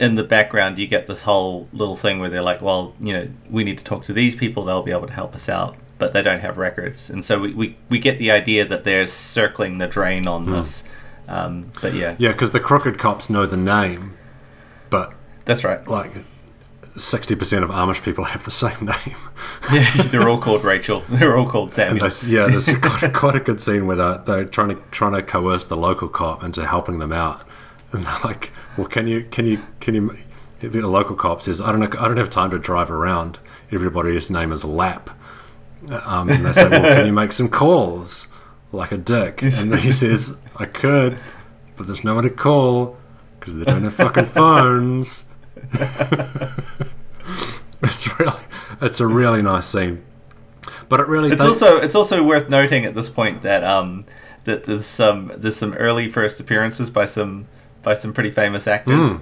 [0.00, 0.78] in the background.
[0.78, 3.84] You get this whole little thing where they're like, well, you know, we need to
[3.84, 4.64] talk to these people.
[4.64, 7.08] They'll be able to help us out, but they don't have records.
[7.10, 10.82] And so we we, we get the idea that they're circling the drain on this.
[11.28, 14.16] Um, but yeah, yeah, because the crooked cops know the name,
[14.88, 15.12] but
[15.44, 15.86] that's right.
[15.86, 16.10] like
[16.96, 19.16] sixty percent of Amish people have the same name.
[19.72, 21.00] Yeah, they're all called Rachel.
[21.08, 22.00] They're all called Samuel.
[22.00, 25.12] there's, yeah, there's quite, a- quite a good scene where they're, they're trying to trying
[25.12, 27.46] to coerce the local cop into helping them out,
[27.92, 30.16] and they're like, "Well, can you can you can you?"
[30.60, 33.38] The local cop says, "I don't know, I don't have time to drive around.
[33.72, 35.10] Everybody's name is Lapp."
[36.04, 38.28] Um, and they say, "Well, can you make some calls
[38.72, 41.18] like a dick?" And he says, "I could,
[41.76, 42.98] but there's no one to call
[43.38, 45.24] because they don't have fucking phones."
[47.82, 48.40] it's really,
[48.80, 50.04] it's a really nice scene.
[50.88, 54.04] But it really It's they- also it's also worth noting at this point that um
[54.44, 57.46] that there's some there's some early first appearances by some
[57.82, 59.16] by some pretty famous actors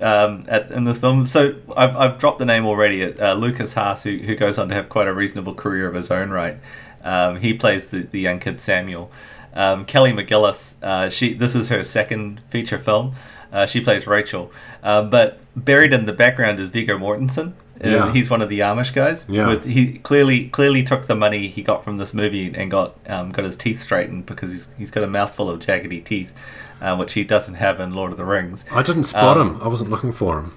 [0.00, 1.26] um at, in this film.
[1.26, 3.04] So I've, I've dropped the name already.
[3.04, 6.10] Uh, Lukas Haas, who who goes on to have quite a reasonable career of his
[6.10, 6.58] own right.
[7.02, 9.10] Um, he plays the, the young kid Samuel.
[9.52, 13.14] Um, Kelly McGillis, uh, she this is her second feature film.
[13.52, 17.52] Uh, she plays Rachel, um, but buried in the background is Viggo Mortensen.
[17.82, 18.12] Uh, Yeah.
[18.12, 19.24] He's one of the Amish guys.
[19.28, 19.46] Yeah.
[19.48, 23.32] With, he clearly clearly took the money he got from this movie and got um,
[23.32, 26.32] got his teeth straightened because he's he's got a mouthful of jaggedy teeth,
[26.80, 28.66] uh, which he doesn't have in Lord of the Rings.
[28.72, 29.62] I didn't spot Um, him.
[29.62, 30.52] I wasn't looking for him.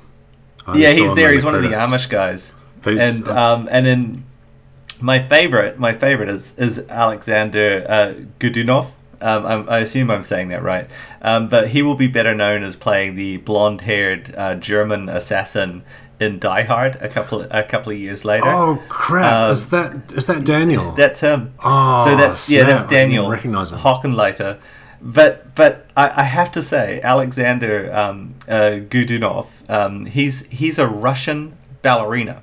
[0.68, 1.32] I yeah, he's there.
[1.34, 1.70] He's one of the.
[1.70, 2.54] Amish guys.
[2.84, 4.26] He's, and uh, um, and then
[5.00, 8.88] my favorite, my favorite is is Alexander uh, Godunov.
[9.22, 10.90] Um, I assume I'm saying that right,
[11.22, 15.84] um, but he will be better known as playing the blonde-haired uh, German assassin
[16.20, 18.48] in Die Hard a couple a couple of years later.
[18.48, 19.34] oh crap!
[19.34, 20.92] um, is that is that Daniel?
[20.92, 21.54] That's him.
[21.64, 23.80] Oh, so that's yeah, that's Daniel recognise him.
[23.80, 24.60] Hochleitner.
[25.02, 30.88] But but I, I have to say, Alexander um, uh, Godunov, um, he's he's a
[30.88, 32.42] Russian ballerina,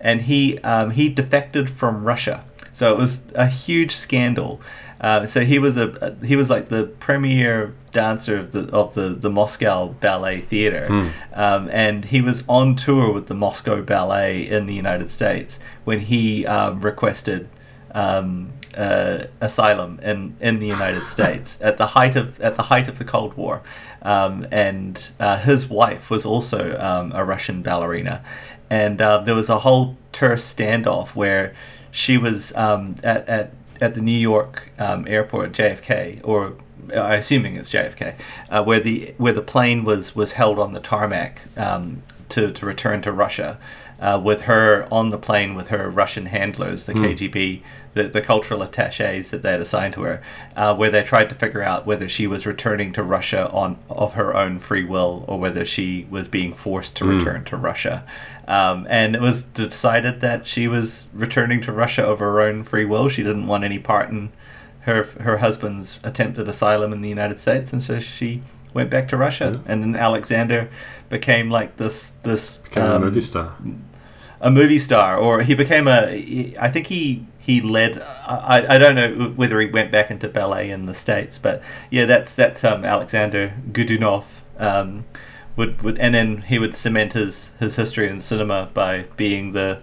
[0.00, 2.44] and he um, he defected from Russia.
[2.72, 4.60] So it was a huge scandal.
[5.00, 9.08] Uh, so he was a he was like the premier dancer of the of the,
[9.10, 11.08] the Moscow Ballet Theater, Hmm.
[11.32, 16.00] um, and he was on tour with the Moscow Ballet in the United States when
[16.00, 17.48] he um, requested
[17.94, 22.86] um, uh, asylum in, in the United States at the height of at the height
[22.86, 23.62] of the Cold War,
[24.02, 28.22] um, and uh, his wife was also um, a Russian ballerina,
[28.68, 31.54] and uh, there was a whole terse standoff where
[31.90, 36.54] she was um, at, at at the New York um, airport JFK or
[36.94, 38.14] I assuming it's JFK,
[38.48, 42.66] uh, where the where the plane was was held on the tarmac um, to to
[42.66, 43.58] return to Russia,
[44.00, 47.62] uh, with her on the plane with her Russian handlers, the KGB,
[47.94, 50.22] the the cultural attaches that they had assigned to her,
[50.56, 54.14] uh, where they tried to figure out whether she was returning to Russia on of
[54.14, 58.04] her own free will or whether she was being forced to return to Russia.
[58.46, 62.84] Um, and it was decided that she was returning to Russia of her own free
[62.84, 63.08] will.
[63.08, 64.32] She didn't want any part in
[64.80, 69.16] her her husband's attempted asylum in the United States, and so she went back to
[69.16, 69.52] Russia.
[69.66, 70.70] And then Alexander
[71.08, 73.56] became like this this Became a um, movie star.
[74.40, 76.54] a movie star, or he became a.
[76.58, 78.00] I think he he led.
[78.00, 82.04] I, I don't know whether he went back into ballet in the states, but yeah,
[82.04, 84.24] that's that's um, Alexander Godunov.
[84.58, 85.04] Um,
[85.56, 89.82] would, would and then he would cement his, his history in cinema by being the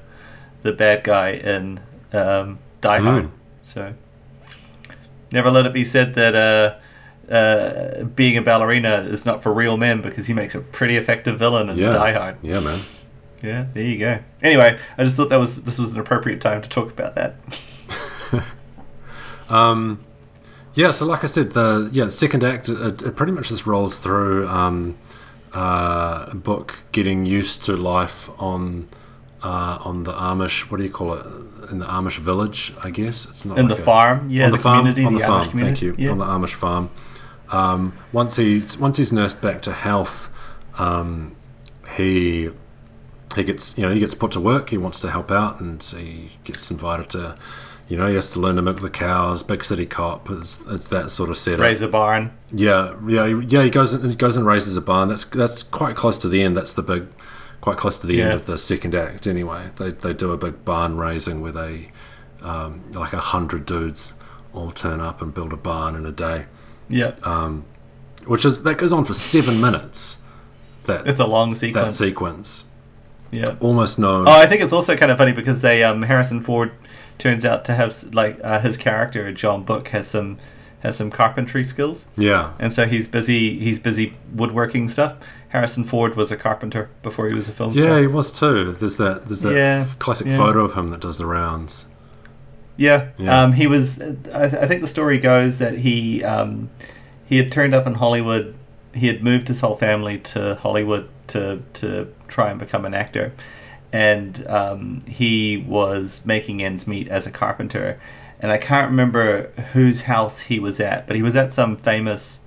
[0.63, 1.79] the bad guy in
[2.13, 3.25] um, Die Hard.
[3.25, 3.31] Mm.
[3.63, 3.93] So
[5.31, 9.77] never let it be said that uh, uh, being a ballerina is not for real
[9.77, 11.91] men because he makes a pretty effective villain in Yeah.
[11.91, 12.37] Die Hard.
[12.41, 12.79] Yeah, man.
[13.43, 14.19] Yeah, there you go.
[14.41, 17.35] Anyway, I just thought that was this was an appropriate time to talk about that.
[19.49, 20.03] Um,
[20.73, 23.97] yeah, so like I said, the yeah second act it, it pretty much just rolls
[23.99, 24.97] through um,
[25.53, 28.87] uh, Book getting used to life on
[29.43, 30.69] uh, on the Amish.
[30.69, 31.25] What do you call it?
[31.71, 34.51] In the Amish village, I guess it's not In like the a- farm, yeah, on
[34.51, 35.43] the, the, farm, community, on the, the, farm.
[35.43, 35.87] Amish community.
[35.87, 36.05] Thank you.
[36.05, 36.11] Yeah.
[36.11, 36.89] On the Amish farm.
[37.49, 40.29] Um, once he's once he's nursed back to health,
[40.77, 41.35] um,
[41.95, 42.51] he
[43.37, 44.69] he gets you know he gets put to work.
[44.69, 47.37] He wants to help out, and he gets invited to.
[47.89, 49.43] You know, he has to learn to milk the cows.
[49.43, 50.29] Big city cop.
[50.29, 51.61] It's, it's that sort of setup.
[51.61, 52.33] Raise a barn.
[52.51, 53.63] Yeah, yeah, he- yeah.
[53.63, 55.07] He goes and he goes and raises a barn.
[55.07, 56.57] That's that's quite close to the end.
[56.57, 57.07] That's the big,
[57.61, 59.25] quite close to the end of the second act.
[59.25, 61.91] Anyway, they they do a big barn raising where they,
[62.41, 64.11] um, like a hundred dudes,
[64.53, 66.47] all turn up and build a barn in a day,
[66.89, 67.13] Yeah,
[68.25, 70.17] which is that goes on for seven minutes.
[70.83, 71.97] That it's a long sequence.
[71.97, 72.65] that sequence.
[73.31, 73.55] Yeah.
[73.59, 74.23] almost no.
[74.25, 76.71] Oh, I think it's also kind of funny because they um, Harrison Ford
[77.17, 80.37] turns out to have like uh, his character John Book has some
[80.81, 85.17] has some carpentry skills, yeah, and so he's busy he's busy woodworking stuff.
[85.49, 87.83] Harrison Ford was a carpenter before he was a film star.
[87.83, 87.99] yeah, star.
[88.01, 88.71] he was too.
[88.73, 90.37] There's that there's that Yeah, f- classic yeah.
[90.37, 91.87] photo of him that does the rounds.
[92.75, 93.41] Yeah, Yeah.
[93.41, 93.99] Um, he was.
[93.99, 96.69] I, I think the story goes that he um,
[97.25, 98.53] he had turned up in Hollywood.
[98.93, 103.33] He had moved his whole family to Hollywood to to try and become an actor,
[103.91, 107.99] and um, he was making ends meet as a carpenter.
[108.39, 112.41] And I can't remember whose house he was at, but he was at some famous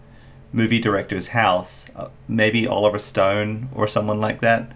[0.53, 4.71] movie director's house, uh, maybe Oliver Stone or someone like that.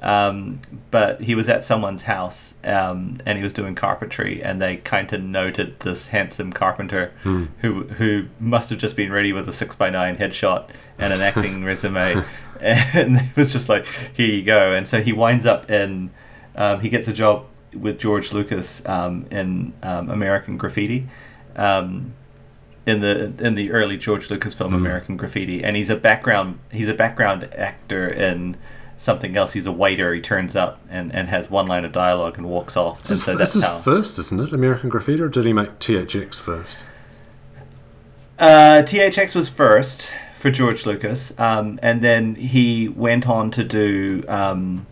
[0.00, 0.60] Um,
[0.92, 5.12] but he was at someone's house um, and he was doing carpentry, and they kind
[5.12, 7.12] of noted this handsome carpenter
[7.62, 10.68] who who must have just been ready with a six by nine headshot
[10.98, 12.22] and an acting resume,
[12.60, 14.72] and it was just like, here you go.
[14.72, 16.10] And so he winds up in,
[16.54, 21.08] um, he gets a job with George Lucas um, in um, American Graffiti.
[21.56, 22.14] Um,
[22.86, 26.88] in the in the early George Lucas film American Graffiti, and he's a background he's
[26.88, 28.56] a background actor in
[28.96, 29.52] something else.
[29.52, 30.14] He's a waiter.
[30.14, 33.00] He turns up and, and has one line of dialogue and walks off.
[33.00, 33.78] It's his, so that's that's his how.
[33.80, 34.52] first, isn't it?
[34.52, 36.86] American Graffiti, or did he make THX first?
[38.38, 44.24] Uh, THX was first for George Lucas, um, and then he went on to do
[44.28, 44.86] um,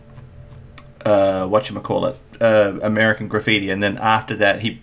[1.05, 4.81] uh, what you call it, uh, American Graffiti, and then after that he.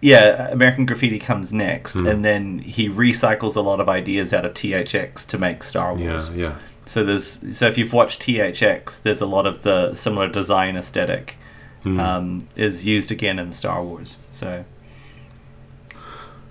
[0.00, 2.06] Yeah, American Graffiti comes next, Hmm.
[2.06, 6.28] and then he recycles a lot of ideas out of THX to make Star Wars.
[6.28, 6.36] yeah.
[6.48, 6.54] yeah.
[6.86, 11.36] So there's so if you've watched THX, there's a lot of the similar design aesthetic
[11.82, 11.98] Hmm.
[12.00, 14.16] um, is used again in Star Wars.
[14.30, 14.64] So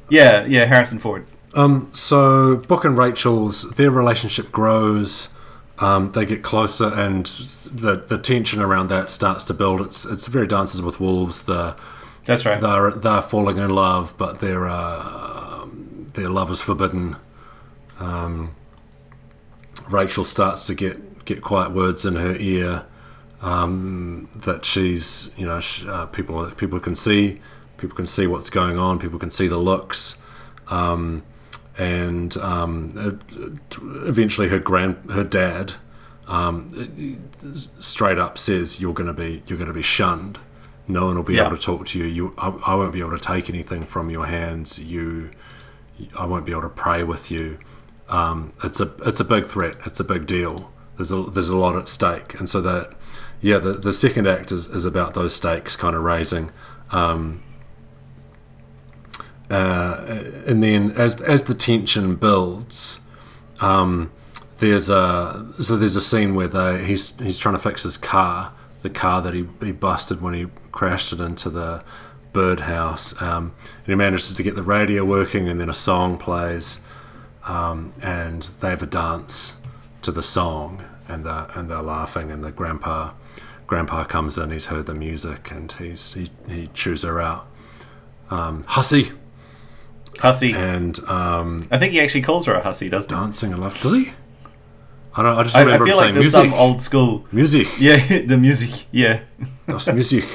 [0.10, 1.26] yeah, yeah, Harrison Ford.
[1.56, 5.30] Um, so Book and Rachel's their relationship grows.
[5.80, 9.82] Um, they get closer, and the the tension around that starts to build.
[9.82, 11.44] It's it's very Dances with Wolves.
[11.44, 11.76] The
[12.26, 12.60] That's right.
[12.60, 15.66] they're they're falling in love, but their uh,
[16.14, 17.18] their love is forbidden.
[18.00, 18.56] Um,
[19.90, 22.86] Rachel starts to get get quiet words in her ear
[23.42, 27.40] um, that she's you know sh- uh, people people can see
[27.78, 29.00] people can see what's going on.
[29.00, 30.18] People can see the looks.
[30.70, 31.24] Um,
[31.78, 35.74] and um, uh, eventually, her grand her dad
[36.28, 36.70] um,
[37.80, 40.40] straight up says, "You're going to be you're going to be shunned.
[40.88, 41.48] No one will be Yeah.
[41.48, 42.06] able to talk to you.
[42.06, 44.78] You, I, I won't be able to take anything from your hands.
[44.84, 45.32] You,
[46.20, 47.58] I won't be able to pray with you.
[48.10, 49.76] Um, it's a it's a big threat.
[49.86, 50.72] It's a big deal.
[50.98, 52.94] There's a there's a lot at stake, and so that
[53.42, 56.52] yeah, the the second act is, is about those stakes kind of raising.
[56.92, 57.42] Um,
[59.54, 63.02] uh, and then as as the tension builds,
[63.62, 64.12] um,
[64.58, 68.52] there's a so there's a scene where they, he's he's trying to fix his car,
[68.82, 71.84] the car that he, he busted when he crashed it into the
[72.32, 73.22] birdhouse.
[73.22, 76.80] Um, and he manages to get the radio working, and then a song plays,
[77.46, 79.60] um, and they have a dance
[80.02, 83.12] to the song, and they're, and they're laughing, and the grandpa
[83.68, 87.46] grandpa comes in, he's heard the music, and he's he, he chews her out.
[88.32, 89.12] Um, hussy
[90.20, 90.54] Hussy.
[90.54, 93.16] and um, I think he actually calls her a hussy, doesn't he?
[93.22, 93.80] dancing and love.
[93.82, 94.12] Does he?
[95.16, 95.38] I don't.
[95.38, 96.52] I just I, I remember feel him like saying there's music.
[96.52, 97.26] some old school.
[97.32, 97.68] music.
[97.80, 98.86] Yeah, the music.
[98.92, 99.22] Yeah,
[99.68, 100.26] Das music.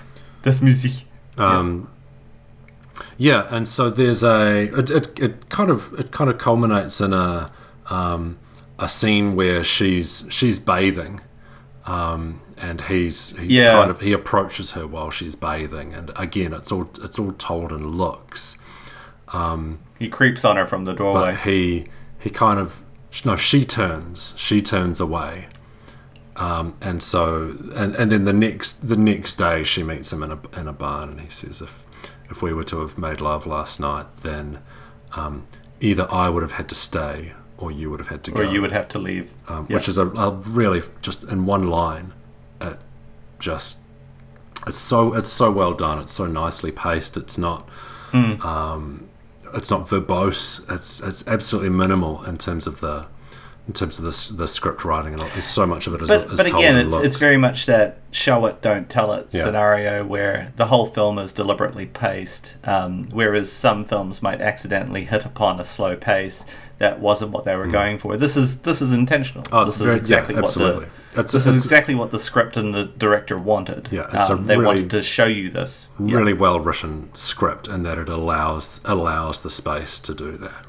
[0.42, 1.04] that's music.
[1.38, 1.88] Um,
[3.18, 7.12] yeah, and so there's a it, it, it kind of it kind of culminates in
[7.12, 7.50] a
[7.90, 8.38] um,
[8.78, 11.20] a scene where she's she's bathing,
[11.84, 13.72] um, and he's he Yeah.
[13.72, 17.70] kind of he approaches her while she's bathing, and again it's all it's all told
[17.70, 18.56] in looks,
[19.98, 21.20] He creeps on her from the doorway.
[21.26, 21.86] but he
[22.18, 22.82] he kind of
[23.24, 25.46] no she turns she turns away.
[26.36, 30.32] Um, and so, and, and then the next the next day, she meets him in
[30.32, 31.86] a in a barn, and he says, "If
[32.28, 34.58] if we were to have made love last night, then
[35.14, 35.46] um,
[35.80, 38.50] either I would have had to stay, or you would have had to or go."
[38.50, 39.32] you would have to leave.
[39.48, 39.76] um, Yeah.
[39.76, 42.12] which is a, a really just in one line,
[42.60, 42.76] it
[43.38, 43.78] just
[44.66, 45.98] it's so it's so well done.
[46.00, 47.16] It's so nicely paced.
[47.16, 47.66] It's not
[48.12, 48.34] Hmm.
[49.54, 50.64] It's not verbose.
[50.72, 53.06] It's it's absolutely minimal in terms of the
[53.68, 55.12] in terms of the, s- the script writing.
[55.14, 57.36] And all- there's so much of it is, But, is but again, it's, it's very
[57.36, 59.42] much that show it, don't tell it Yeah.
[59.42, 65.24] scenario where the whole film is deliberately paced, um, whereas some films might accidentally hit
[65.24, 66.44] upon a slow pace
[66.78, 68.16] that wasn't what they were going for.
[68.16, 69.42] This is this is intentional.
[69.50, 70.84] Oh, this very- is exactly yeah, what absolutely.
[70.84, 73.88] the It's- this is exactly what the script and the director wanted.
[73.90, 75.88] Yeah, it's um, they really- wanted to show you this.
[75.98, 76.16] Yeah.
[76.16, 80.64] really well written script and that it allows allows the space to do that.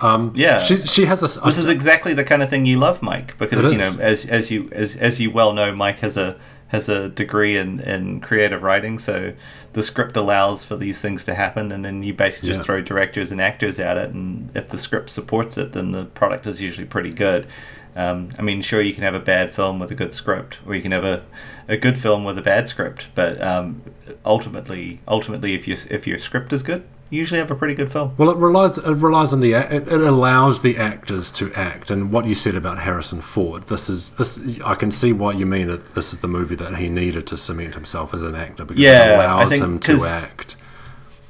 [0.00, 0.60] Um, Yeah.
[0.60, 1.40] she she has a.
[1.40, 4.50] This is exactly the kind of thing you love, Mike, because you know, as as
[4.50, 6.36] you as as you well know, Mike has a
[6.68, 9.32] has a degree in, in creative writing, so
[9.72, 12.64] the script allows for these things to happen, and then you basically just Yeah.
[12.64, 16.46] throw directors and actors at it, and if the script supports it, then the product
[16.46, 17.48] is usually pretty good.
[17.96, 20.74] Um, I mean, sure, you can have a bad film with a good script, or
[20.74, 21.24] you can have a,
[21.68, 23.82] a good film with a bad script, but um,
[24.24, 27.90] ultimately, ultimately, if your if your script is good, you usually have a pretty good
[27.90, 28.14] film.
[28.16, 32.12] Well, it relies it relies on the it, it allows the actors to act, and
[32.12, 33.64] what you said about Harrison Ford.
[33.64, 34.40] This is this.
[34.64, 35.82] I can see what you mean.
[35.94, 39.10] This is the movie that he needed to cement himself as an actor because Yeah,
[39.10, 40.56] it allows him to act.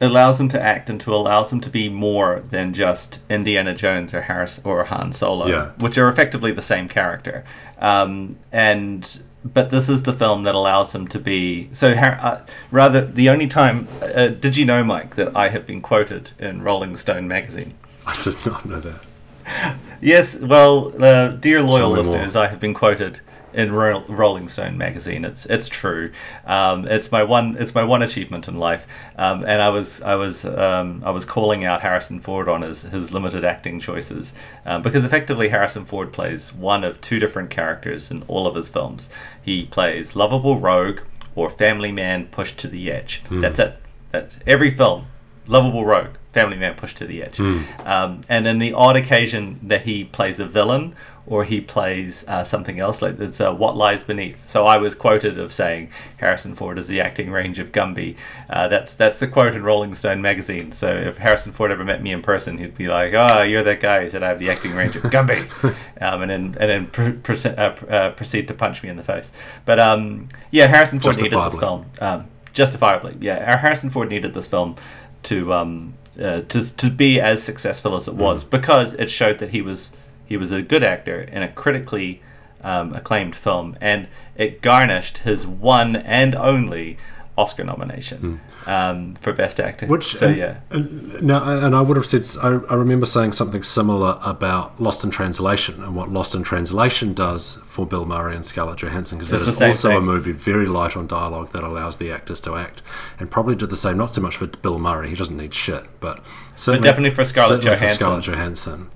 [0.00, 4.14] Allows them to act and to allows them to be more than just Indiana Jones
[4.14, 5.70] or Harris or Han Solo, Yeah.
[5.78, 7.44] which are effectively the same character.
[7.78, 11.92] Um, and but this is the film that allows them to be so.
[11.92, 16.30] Uh, rather, the only time uh, did you know, Mike, that I have been quoted
[16.38, 17.72] in Rolling Stone magazine?
[18.06, 19.00] I did not know that.
[20.02, 22.04] Yes, well, uh, dear loyal me more.
[22.04, 23.20] listeners, I have been quoted
[23.52, 25.24] in Ro- Rolling Stone magazine.
[25.24, 26.12] It's it's true.
[26.46, 28.86] Um, it's my one it's my one achievement in life.
[29.16, 32.82] Um, and I was I was um, I was calling out Harrison Ford on his
[32.82, 34.34] his limited acting choices
[34.64, 38.68] um, because effectively Harrison Ford plays one of two different characters in all of his
[38.68, 39.10] films.
[39.42, 41.00] He plays lovable rogue
[41.34, 43.22] or family man pushed to the edge.
[43.30, 43.76] That's it.
[44.10, 45.06] That's every film.
[45.46, 47.38] Lovable rogue, family man pushed to the edge.
[47.84, 50.94] Um, and in the odd occasion that he plays a villain
[51.30, 53.00] or he plays uh, something else.
[53.00, 54.48] Like it's uh, What Lies Beneath.
[54.48, 58.16] So I was quoted of saying Harrison Ford is the acting range of Gumby.
[58.50, 60.72] Uh, that's that's the quote in Rolling Stone magazine.
[60.72, 63.78] So if Harrison Ford ever met me in person, he'd be like, "Oh, you're that
[63.78, 65.48] guy who said I have the acting range of Gumby,"
[66.00, 69.04] um, and then and then pr- pr- uh, uh, proceed to punch me in the
[69.04, 69.32] face.
[69.64, 71.86] But um, yeah, Harrison Ford needed this film.
[72.00, 74.74] Um, justifiably, yeah, Harrison Ford needed this film
[75.22, 78.50] to um, uh, to to be as successful as it was mm.
[78.50, 79.92] because it showed that he was
[80.30, 82.22] he was a good actor in a critically
[82.62, 84.06] um, acclaimed film, and
[84.36, 86.96] it garnished his one and only
[87.36, 88.68] Oscar nomination mm.
[88.68, 89.86] um, for Best Actor.
[89.88, 90.60] Which, so and, yeah.
[90.70, 95.02] And, now, and I would have said, I, I, remember saying something similar about Lost
[95.02, 99.30] in Translation and what Lost in Translation does for Bill Murray and Scarlett Johansson, because
[99.30, 99.98] that is also thing.
[99.98, 102.82] a movie very light on dialogue that allows the actors to act,
[103.18, 103.96] and probably did the same.
[103.96, 106.22] Not so much for Bill Murray; he doesn't need shit, but
[106.54, 107.88] certainly, but definitely for Scarlett Johansson.
[107.88, 108.90] For Scarlett Johansson,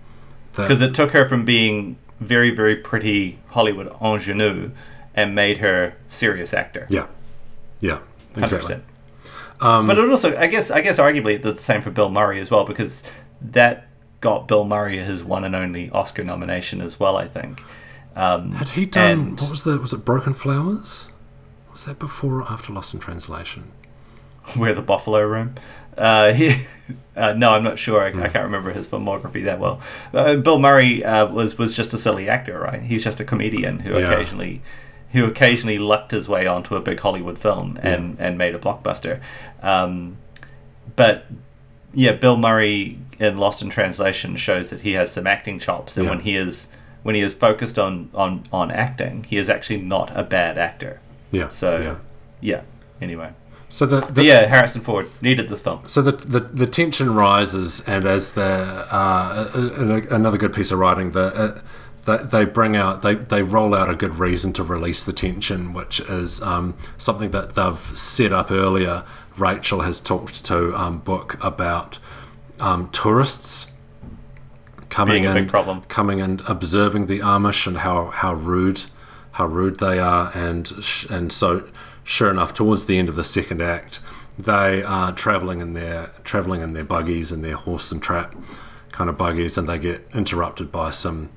[0.57, 4.71] because it took her from being very, very pretty Hollywood ingenue
[5.15, 6.87] and made her serious actor.
[6.91, 7.07] Yeah,
[7.81, 8.01] yeah.
[8.37, 8.77] Exactly.
[8.77, 8.83] 100%.
[9.65, 12.51] Um, but it also, I guess, I guess, arguably, the same for Bill Murray as
[12.51, 13.03] well, because
[13.41, 13.87] that
[14.21, 17.17] got Bill Murray his one and only Oscar nomination as well.
[17.17, 17.63] I think.
[18.17, 19.37] Um, Had he done?
[19.37, 19.79] What was the?
[19.79, 21.11] Was it Broken Flowers?
[21.73, 23.73] Was that before or after Lost in Translation?
[24.57, 25.55] Where the Buffalo Roam?
[25.97, 26.67] Uh, he,
[27.17, 28.03] uh, no, I'm not sure.
[28.03, 28.09] I.
[28.09, 29.81] I, can't remember his filmography that well.
[30.13, 32.83] Uh, Bill Murray uh, was was just a silly actor, right?
[32.83, 34.11] He's just a comedian who yeah.
[34.11, 34.63] occasionally
[35.13, 38.27] who occasionally lucked his way onto a big Hollywood film and, yeah.
[38.27, 39.21] and made a blockbuster.
[39.63, 40.17] Um,
[40.97, 41.27] but
[41.93, 46.05] yeah, Bill Murray in Lost in Translation shows that he has some acting chops, and
[46.05, 46.11] yeah.
[46.11, 46.69] when he is
[47.05, 51.01] when he is focused on, on on acting, he is actually not a bad actor.
[51.31, 51.49] Yeah.
[51.49, 51.97] So yeah.
[52.41, 52.63] yeah.
[53.01, 53.33] Anyway.
[53.75, 55.81] So the, the yeah, Harrison Ford needed this film.
[55.89, 59.51] So the the, the tension rises, and as the uh,
[60.13, 61.61] another good piece of writing, the uh,
[62.05, 65.73] they, they bring out they, they roll out a good reason to release the tension,
[65.73, 69.03] which is um, something that they've set up earlier.
[69.37, 71.99] Rachel has talked to um, book about
[72.61, 73.73] um, tourists
[74.89, 75.51] coming in,
[75.89, 78.83] coming and observing the Amish and how, how rude
[79.33, 80.71] how rude they are, and
[81.11, 81.69] and so
[82.05, 84.01] sure enough, towards the end of the second act,
[84.39, 88.35] they are traveling in their traveling in their buggies and their horse and trap
[88.93, 91.31] kind of buggies, and they get interrupted by some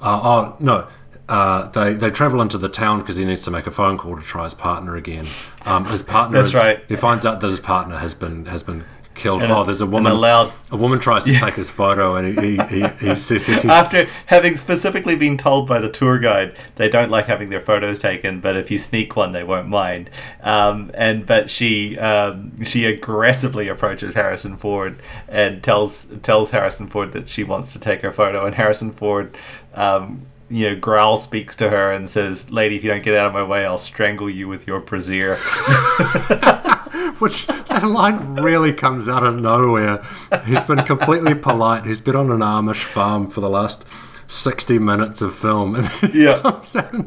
[0.00, 0.86] uh, oh no,
[1.28, 4.16] uh, they they travel into the town because he needs to make a phone call
[4.16, 5.26] to try his partner again.
[5.66, 6.38] Um, his partner.
[6.38, 6.84] That's is, right.
[6.88, 8.84] He finds out that his partner has been has been
[9.18, 9.42] killed.
[9.42, 10.12] And oh, there's a woman.
[10.12, 11.40] Allowed, a woman tries to yeah.
[11.40, 15.78] take his photo, and he, he, he, he says after having specifically been told by
[15.78, 19.32] the tour guide they don't like having their photos taken, but if you sneak one,
[19.32, 20.10] they won't mind.
[20.42, 24.96] Um, and but she um, she aggressively approaches Harrison Ford
[25.28, 29.34] and tells tells Harrison Ford that she wants to take her photo, and Harrison Ford.
[29.74, 33.26] Um, you know, Growl speaks to her and says, "Lady, if you don't get out
[33.26, 35.36] of my way, I'll strangle you with your brassiere."
[37.18, 40.04] Which that line really comes out of nowhere.
[40.44, 41.84] He's been completely polite.
[41.84, 43.84] He's been on an Amish farm for the last
[44.28, 46.38] 60 minutes of film and yeah.
[46.40, 47.04] comes out and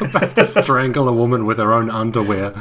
[0.00, 2.52] about to strangle a woman with her own underwear.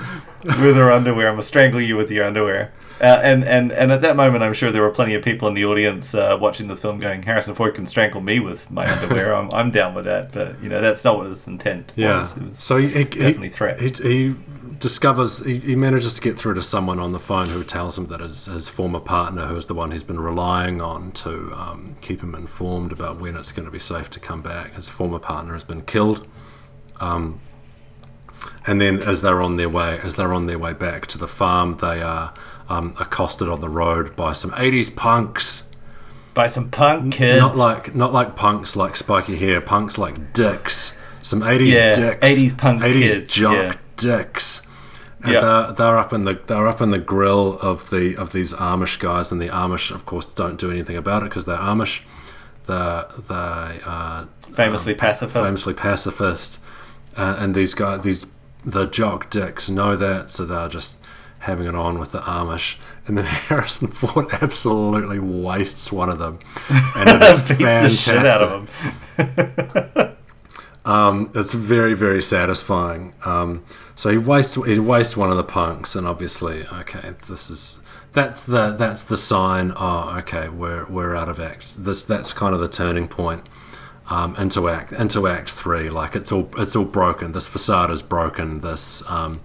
[0.43, 1.27] with her underwear.
[1.27, 2.71] I'm going to strangle you with your underwear.
[3.01, 5.55] Uh, and, and, and at that moment, I'm sure there were plenty of people in
[5.55, 9.33] the audience uh, watching this film going, Harrison Ford can strangle me with my underwear.
[9.35, 10.31] I'm, I'm down with that.
[10.31, 12.19] But, you know, that's not what his intent yeah.
[12.19, 12.35] was.
[12.35, 13.81] Was so he, he definitely threat.
[13.81, 14.35] He, he
[14.83, 18.07] discovers he, he, manages to get through to someone on the phone who tells him
[18.07, 21.95] that his, his former partner, who is the one he's been relying on to um,
[22.01, 25.19] keep him informed about when it's going to be safe to come back, his former
[25.19, 26.27] partner has been killed.
[26.99, 27.39] Um,
[28.67, 31.29] and then, as they're on their way, as they're on their way back to the
[31.29, 32.33] farm, they are
[32.67, 35.69] um, accosted on the road by some '80s punks.
[36.33, 37.39] By some punk kids.
[37.39, 40.93] Not like not like punks like spiky hair, punks like dicks.
[41.21, 42.27] Some '80s yeah, dicks.
[42.27, 43.33] '80s punk 80s kids.
[43.33, 43.73] jock yeah.
[43.95, 44.61] dicks
[45.23, 45.41] and yep.
[45.41, 48.99] they're, they're up in the they're up in the grill of the of these Amish
[48.99, 52.01] guys, and the Amish, of course, don't do anything about it because they're Amish.
[52.65, 55.45] They're they are famously um, pacifist.
[55.45, 56.59] Famously pacifist,
[57.15, 58.27] uh, and these guys, these
[58.65, 60.97] the jock dicks know that, so they're just
[61.39, 62.77] having it on with the Amish.
[63.07, 68.69] And then Harrison Ford absolutely wastes one of them, and it is fantastic.
[70.85, 73.13] Um, it's very, very satisfying.
[73.23, 73.63] Um,
[73.95, 77.79] so he wastes he wastes one of the punks, and obviously, okay, this is
[78.11, 79.73] that's the that's the sign.
[79.75, 81.83] Oh, okay, we're we're out of act.
[81.83, 83.45] This that's kind of the turning point
[84.09, 85.89] um, into act into act three.
[85.89, 87.31] Like it's all it's all broken.
[87.31, 88.59] This facade is broken.
[88.59, 89.41] This um,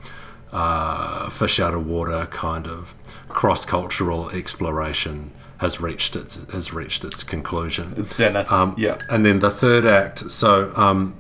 [0.53, 2.95] uh, fish out of water kind of
[3.29, 7.95] cross cultural exploration has reached its has reached its conclusion.
[7.97, 8.51] It's zenith.
[8.51, 8.97] Um, yeah.
[9.11, 11.17] And then the third act, so um,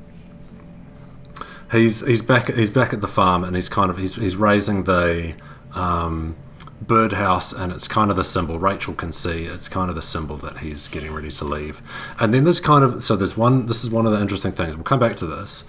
[1.70, 4.84] he's he's back he's back at the farm and he's kind of he's he's raising
[4.84, 5.34] the
[5.74, 6.36] um,
[6.80, 10.36] birdhouse and it's kind of the symbol Rachel can see it's kind of the symbol
[10.38, 11.82] that he's getting ready to leave.
[12.18, 14.76] And then there's kind of so there's one this is one of the interesting things.
[14.76, 15.64] We'll come back to this.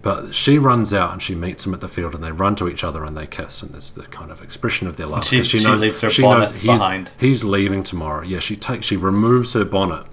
[0.00, 2.68] But she runs out and she meets him at the field, and they run to
[2.68, 5.24] each other and they kiss, and there's the kind of expression of their love.
[5.26, 7.10] She- 'cause she leaves her she bonnet knows he's, behind.
[7.18, 8.22] he's leaving tomorrow.
[8.22, 10.06] Yeah, she takes she removes her bonnet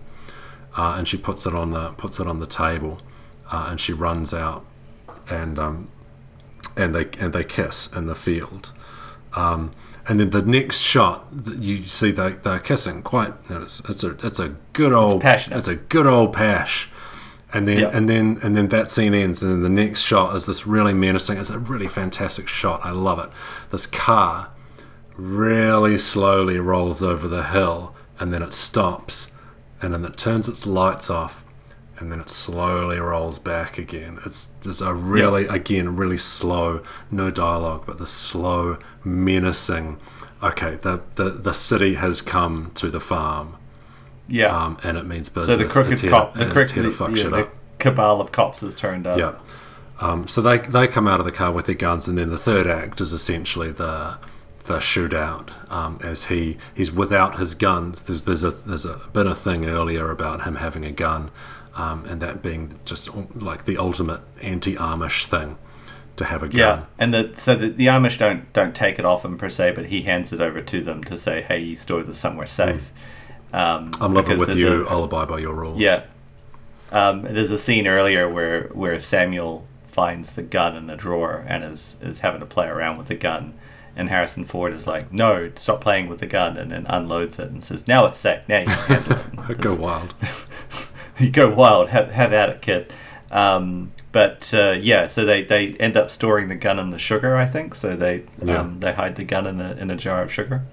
[0.76, 3.00] uh, and she puts it on the puts it on the table,
[3.52, 4.66] uh, and she runs out,
[5.30, 5.90] and um,
[6.78, 8.72] and they and they kiss in the field,
[9.34, 9.72] um,
[10.08, 13.34] and then the next shot th- you see they they're kissing quite.
[13.50, 15.58] You know, it's it's a it's a good old passionate.
[15.60, 16.90] It's a good old pash.
[17.54, 17.92] And then, Yeah.
[17.94, 20.92] and then, and then that scene ends, and then the next shot is this really
[20.94, 21.38] menacing.
[21.38, 22.82] It's a really fantastic shot.
[22.84, 23.30] I love it.
[23.72, 24.50] This car
[25.16, 29.32] really slowly rolls over the hill and then it stops
[29.82, 31.45] and then it turns its lights off
[32.00, 34.20] and then it slowly rolls back again.
[34.26, 39.98] It's just a really, again, really slow, no dialogue, but the slow, menacing.
[40.44, 43.56] Okay, the, the, the city has come to the farm,
[44.28, 44.48] Yeah.
[44.56, 45.58] um, and it means business.
[45.58, 49.08] so the crooked It's cop, the crooked, the, yeah, the cabal of cops has turned
[49.08, 49.18] up.
[49.18, 49.36] Yeah.
[50.02, 52.38] Um, so they they come out of the car with their guns, and then the
[52.38, 54.18] third act is essentially the
[54.66, 55.52] the shootout.
[55.72, 57.96] Um, as he he's without his gun.
[58.06, 61.32] There's there's a there's a been a thing earlier about him having a gun,
[61.76, 65.58] um, and that being just like the ultimate anti-Amish thing
[66.18, 66.58] to have a gun.
[66.58, 69.74] Yeah, and the so the, the Amish don't don't take it off him per se,
[69.76, 72.92] but he hands it over to them to say, "Hey, you store this somewhere safe."
[73.54, 74.04] Um, Hmm.
[74.04, 74.88] I'm living with you.
[74.88, 75.80] I'll abide by your rules.
[75.80, 76.04] yeah.
[76.92, 81.64] Um, there's a scene earlier where where Samuel finds the gun in a drawer and
[81.64, 83.54] is is having to play around with the gun,
[83.96, 87.50] and Harrison Ford is like, "No, stop playing with the gun," and then unloads it
[87.50, 88.42] and says, "Now it's safe.
[88.48, 89.20] Now you can handle
[89.50, 90.14] it." Go wild.
[91.20, 91.90] you go wild.
[91.90, 92.94] Have have at it, kid.
[93.32, 97.36] Um, but uh, yeah, so they, they end up storing the gun in the sugar,
[97.36, 97.76] I think.
[97.76, 98.60] So they Yeah.
[98.62, 100.64] um, they hide the gun in a in a jar of sugar.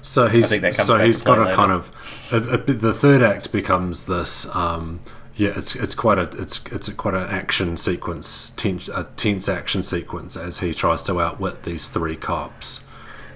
[0.00, 1.54] So he's so he's got a later.
[1.56, 1.90] kind of
[2.32, 4.46] a, a, the third act becomes this.
[4.54, 5.00] Um,
[5.34, 9.48] yeah, it's it's quite a it's it's a, quite an action sequence, tense, a tense
[9.48, 12.84] action sequence as he tries to outwit these three cops,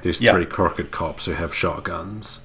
[0.02, 0.32] these Yeah.
[0.32, 2.42] three crooked cops who have shotguns.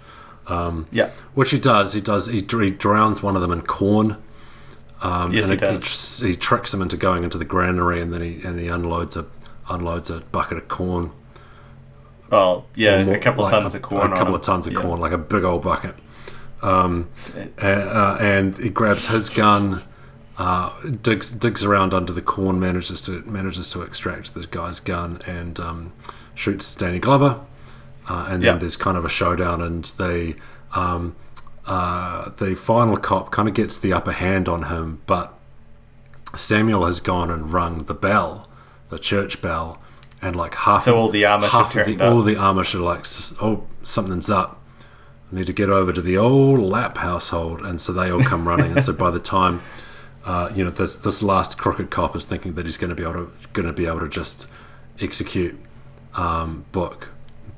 [0.47, 1.93] Yeah, Which he does.
[1.93, 2.27] He does.
[2.27, 4.17] He, he drowns one of them in corn.
[5.01, 6.19] Um, Yes, and he does.
[6.19, 9.15] tr- he tricks him into going into the granary, and then he and he unloads
[9.15, 9.25] a
[9.69, 11.11] unloads a bucket of corn
[12.31, 14.11] well, yeah, more- a couple like of tons a, of corn.
[14.11, 14.73] A couple of tons of.
[14.73, 14.81] Yeah.
[14.81, 15.95] corn, like a big old bucket.
[16.61, 17.09] Um,
[17.61, 19.81] uh, uh, and he grabs his gun,
[20.37, 20.71] uh,
[21.01, 25.59] digs digs around under the corn, manages to manages to extract the guy's gun, and
[25.59, 25.93] um,
[26.33, 27.41] shoots Danny Glover.
[28.11, 30.35] Uh, and then there's kind of a showdown, and they
[30.73, 31.15] um,
[31.65, 35.33] uh, the final cop kind of gets the upper hand on him, but
[36.35, 38.49] Samuel has gone and rung the bell,
[38.89, 39.81] the church bell,
[40.21, 42.11] and like half So all the Amish half of the, up.
[42.11, 43.05] all the Amish are like,
[43.41, 44.59] oh, something's up.
[45.31, 48.45] I need to get over to the old Lapp household, and so they all come
[48.45, 48.73] running.
[48.73, 49.61] and so by the time,
[50.25, 53.03] uh, you know, this this last crooked cop is thinking that he's going to be
[53.03, 54.47] able to going to be able to just
[54.99, 55.57] execute
[56.15, 57.10] um, Book,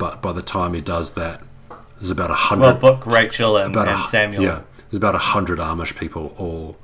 [0.04, 1.42] but by the time he does that,
[1.96, 4.44] there's about a hundred well, Book, Rachel, and, about and hu- Samuel.
[4.44, 6.76] Yeah, there's about a hundred Amish people all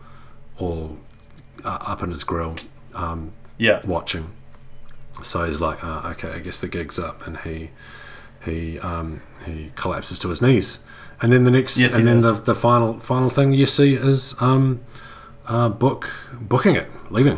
[0.57, 0.97] all
[1.65, 2.55] uh, up in his grill
[2.95, 4.29] um, yeah, watching.
[5.21, 7.71] So he's like, uh, okay, I guess the gig's up, and he
[8.45, 10.79] he um, he collapses to his knees.
[11.21, 14.33] And then the next, Yes, and then the, the final final thing you see is
[14.39, 14.79] um,
[15.45, 16.09] uh, book
[16.39, 17.37] booking it, leaving,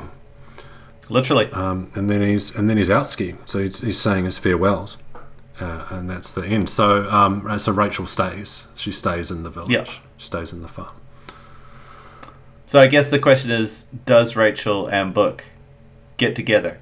[1.10, 1.48] literally.
[1.54, 3.34] um, and then he's and then he's out ski.
[3.46, 4.98] So he's, he's saying his farewells,
[5.60, 6.70] uh, and that's the end.
[6.70, 8.68] So um, so Rachel stays.
[8.76, 9.72] She stays in the village.
[9.72, 9.84] Yeah.
[10.18, 10.96] She stays in the farm.
[12.68, 15.44] So I guess the question is, does Rachel and Book
[16.18, 16.80] get together?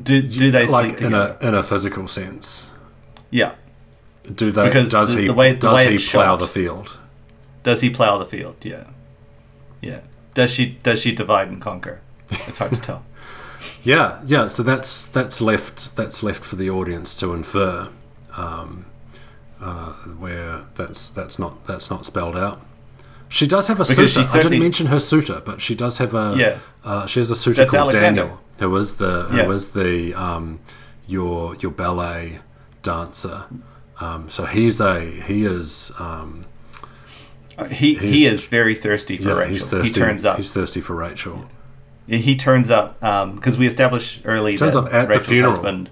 [0.00, 1.36] Do do they sleep like in together?
[1.40, 2.70] a in a physical sense?
[3.30, 3.54] yeah.
[4.34, 4.64] Do they?
[4.64, 5.26] Because does the- he?
[5.26, 6.40] the way- the does he plow shot.
[6.40, 6.98] the field?
[7.62, 8.56] Does he plow the field?
[8.62, 8.84] Yeah.
[9.82, 10.00] Yeah.
[10.32, 12.00] Does she does she divide and conquer?
[12.30, 13.04] It's hard to tell.
[13.84, 14.46] Yeah, yeah.
[14.48, 17.88] So that's that's left that's left for the audience to infer,
[18.36, 18.86] um,
[19.60, 22.60] uh, where that's that's not that's not spelled out.
[23.28, 24.28] She does have a Because suitor.
[24.38, 26.34] I didn't mention her suitor, but she does have a.
[26.36, 26.58] Yeah.
[26.84, 28.22] Uh, she has a suitor That's called Alexander.
[28.22, 29.50] Daniel, who is the who Yeah.
[29.50, 30.60] is the um,
[31.06, 32.38] your your ballet
[32.82, 33.44] dancer.
[34.00, 36.46] Um, so he's a he is um,
[37.70, 39.50] He he is very thirsty for yeah Rachel.
[39.52, 40.00] he's thirsty.
[40.00, 40.36] He turns up.
[40.36, 41.46] He's thirsty for Rachel.
[42.06, 45.52] He turns up because we established early Turns that up at the Rachel's funeral.
[45.54, 45.90] husband.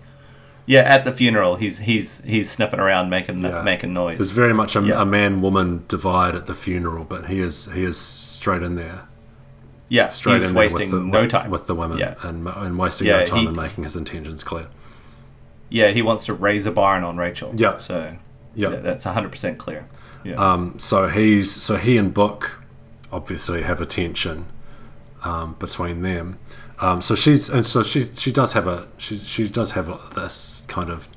[0.64, 3.62] Yeah, at the funeral, he's he's he's sniffing around, making Yeah.
[3.62, 4.18] making noise.
[4.18, 5.02] There's very much a, Yeah.
[5.02, 9.02] a man-woman divide at the funeral, but he is he is straight in there,
[9.88, 11.50] yeah, straight in there wasting with the, no with, time.
[11.50, 12.14] with the women, Yeah.
[12.22, 14.68] and and wasting Yeah, no time he- in making his intentions clear.
[15.68, 17.52] yeah, he wants to raise a barn on Rachel.
[17.56, 17.78] Yeah.
[17.78, 18.14] so
[18.54, 18.68] Yeah.
[18.68, 19.86] that's hundred percent clear.
[20.22, 22.62] Yeah, Um, so he's so he and Book
[23.12, 24.46] obviously have a tension
[25.24, 26.38] um, between them.
[26.80, 29.98] Um, so she's and so she she does have a she she does have a,
[30.14, 31.08] this kind of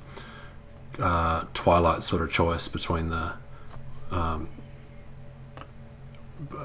[0.99, 3.33] uh, Twilight sort of choice between the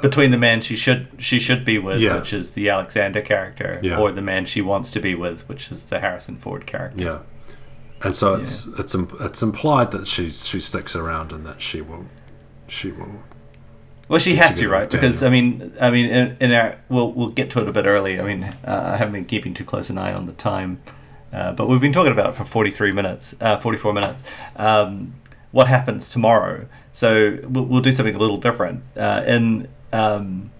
[0.02, 2.16] between the man she should she should be with, Yeah.
[2.18, 3.98] which is the Alexander character, Yeah.
[3.98, 7.02] or the man she wants to be with, which is the Harrison Ford character.
[7.02, 7.18] yeah,
[8.02, 12.06] and so it's it's it's implied that she she sticks around and that she will
[12.66, 13.22] she will
[14.10, 14.90] Well, she has to, right?
[14.90, 17.86] Because I mean, I mean, in, in our we'll we'll get to it a bit
[17.86, 18.18] early.
[18.18, 20.82] I mean, uh, I haven't been keeping too close an eye on the time,
[21.32, 24.24] uh, but we've been talking about it for forty three minutes, uh, forty four minutes.
[24.56, 25.14] Um,
[25.52, 26.66] what happens tomorrow?
[26.92, 28.82] So we'll, we'll do something a little different.
[28.96, 30.50] Uh, in um,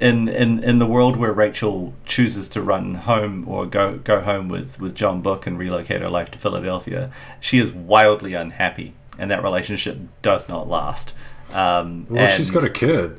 [0.00, 4.48] in in in the world where Rachel chooses to run home or go go home
[4.48, 9.30] with with John Book and relocate her life to Philadelphia, she is wildly unhappy, and
[9.30, 11.14] that relationship does not last.
[11.52, 13.18] Um, well she's and- got a kid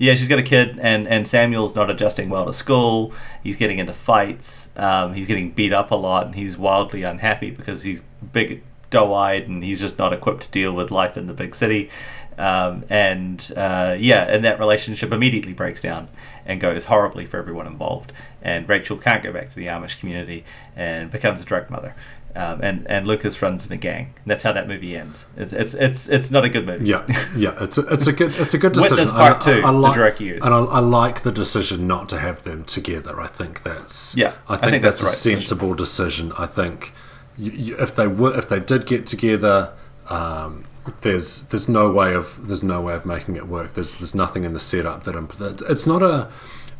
[0.00, 3.12] yeah, she's got a kid, and, and Samuel's not adjusting well to school.
[3.42, 4.70] He's getting into fights.
[4.76, 9.12] Um, he's getting beat up a lot, and he's wildly unhappy because he's big, doe
[9.12, 11.90] eyed, and he's just not equipped to deal with life in the big city.
[12.38, 16.08] Um, and uh, yeah, and that relationship immediately breaks down
[16.46, 18.12] and goes horribly for everyone involved.
[18.40, 20.44] And Rachel can't go back to the Amish community
[20.76, 21.96] and becomes a drug mother.
[22.36, 24.14] Um, and and Lukas runs in a gang.
[24.26, 25.26] That's how that movie ends.
[25.36, 26.84] It's it's it's, it's not a good movie.
[26.86, 27.04] Yeah,
[27.36, 28.96] yeah, it's a, it's a good it's a good decision.
[28.98, 30.44] Witness Part Two, The like, Direct Years.
[30.44, 33.20] and I, I like the decision not to have them together.
[33.20, 36.32] I think that's Yeah, I think, I think that's, that's a right sensible decision.
[36.38, 36.92] I think
[37.36, 39.72] you, you, if they were if they did get together,
[40.08, 40.64] um,
[41.00, 43.74] there's there's no way of there's no way of making it work.
[43.74, 46.28] There's there's nothing in the setup that imp- that- it's not a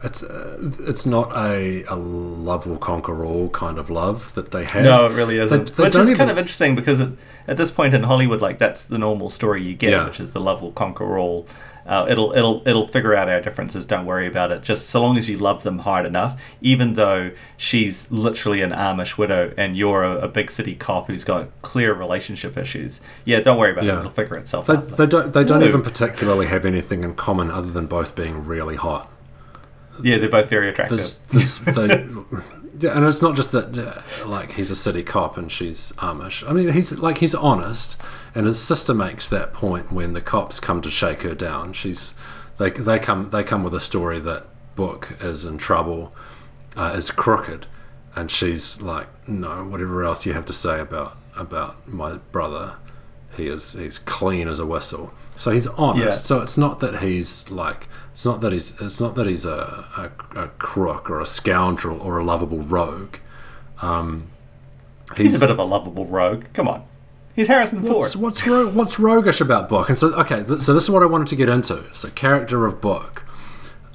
[0.03, 4.65] it's uh, it's not a, a love will conquer all kind of love that they
[4.65, 4.85] have.
[4.85, 5.77] No, it really isn't.
[5.77, 7.11] they which is even- kind of interesting because at,
[7.49, 10.07] at this point in Hollywood, like that's the normal story you get, Yeah.
[10.07, 11.47] which is the love will conquer all.
[11.87, 13.87] Uh, it'll it'll it'll figure out our differences.
[13.87, 14.63] Don't worry about it.
[14.63, 19.17] Just so long as you love them hard enough, even though she's literally an Amish
[19.17, 23.01] widow and you're a, a big city cop who's got clear relationship issues.
[23.25, 23.97] Yeah, don't worry about Yeah.
[23.97, 24.01] it.
[24.01, 24.89] It'll figure itself They, out.
[24.99, 25.67] they don't they don't No.
[25.67, 29.11] even particularly have anything in common other than both being really hot.
[30.03, 30.99] Yeah, they're both very attractive.
[31.31, 31.77] There's, there's,
[32.81, 36.49] yeah, and it's not just that uh, like he's a city cop and she's Amish.
[36.49, 38.01] I mean, he's like he's honest,
[38.35, 41.73] and his sister makes that point when the cops come to shake her down.
[41.73, 42.15] She's
[42.59, 44.45] they they come they come with a story that
[44.77, 46.15] Book is in trouble,
[46.77, 47.67] uh, is crooked,
[48.15, 52.77] and she's like, no, whatever else you have to say about about my brother,
[53.37, 55.13] he is he's clean as a whistle.
[55.35, 56.05] So he's honest.
[56.05, 56.11] Yeah.
[56.13, 57.89] So it's not that he's like
[58.19, 62.01] it's not that he's it's not that he's a, a, a crook or a scoundrel
[62.01, 63.19] or a lovable rogue.
[63.81, 64.27] Um,
[65.17, 66.47] he's, a bit of a lovable rogue.
[66.53, 66.83] Come on,
[67.37, 67.99] he's Harrison Ford.
[67.99, 69.89] what's what's ro- what's roguish about Book?
[69.89, 71.85] And so okay, th- so this is what I wanted to get into.
[71.95, 73.25] So character of Book,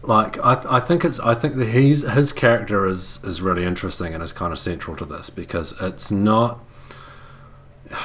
[0.03, 4.13] like I, I think it's I think that he's his character is is really interesting
[4.13, 6.63] and is kind of central to this because it's not.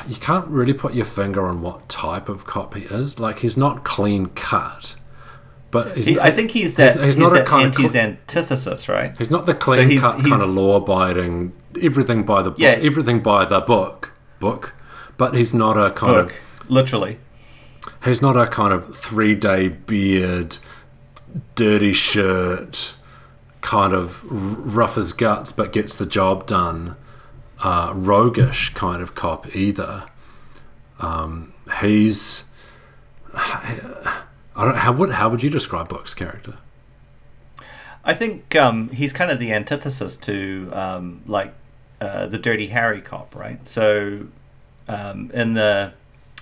[0.09, 3.21] You can't really put your finger on what type of cop he is.
[3.21, 4.97] Like he's not clean cut,
[5.71, 6.99] but he's, He, I think he's that.
[7.03, 9.17] He's, not a that kind of cl- antithesis, right?
[9.19, 11.53] He's not the clean he's- cut kind of law abiding,
[11.83, 12.71] everything by the book, Yeah.
[12.81, 14.75] everything by the book, book.
[15.17, 16.35] But he's not a kind Book,
[16.69, 17.19] literally.
[18.05, 20.57] he's not a kind of three day beard,
[21.55, 22.95] dirty shirt,
[23.61, 26.97] kind of rough as guts but gets the job done,
[27.63, 30.05] uh, roguish kind of cop either.
[31.01, 32.45] Um, he's
[34.59, 36.59] I don't how would how would you describe Book's character?
[38.05, 41.55] I think um, he's kind of the antithesis to um, like
[42.01, 43.65] uh, the Dirty Harry cop, right?
[43.67, 44.27] So
[44.89, 45.93] um, in the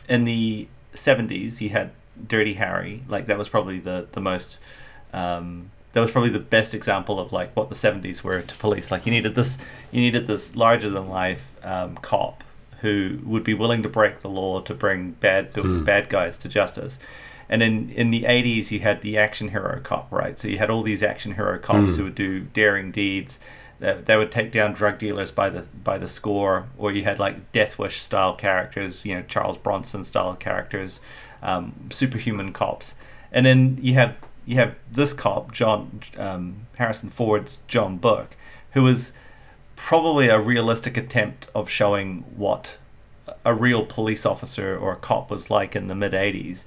[0.08, 1.90] in the seventies, you had
[2.26, 3.02] Dirty Harry.
[3.06, 4.60] Like that was probably the the most
[5.12, 8.90] um, that was probably the best example of like what the seventies were to police.
[8.90, 9.58] Like you needed this
[9.92, 12.44] you needed this larger than life um, cop
[12.80, 15.52] who would be willing to break the law to bring bad
[15.84, 16.98] bad guys to justice.
[17.48, 20.38] And in, in the 80s, you had the action hero cop, right?
[20.38, 23.38] So you had all these action hero cops who would do daring deeds.
[23.78, 27.18] They, they would take down drug dealers by the by the score, or you had
[27.18, 31.00] like Death Wish style characters, you know Charles Bronson style characters,
[31.42, 32.96] um, superhuman cops,
[33.30, 34.16] and then you have
[34.46, 38.36] you have this cop, John um, Harrison Ford's John Book,
[38.72, 39.12] who is
[39.74, 42.76] probably a realistic attempt of showing what
[43.44, 46.64] a real police officer or a cop was like in the mid 80s,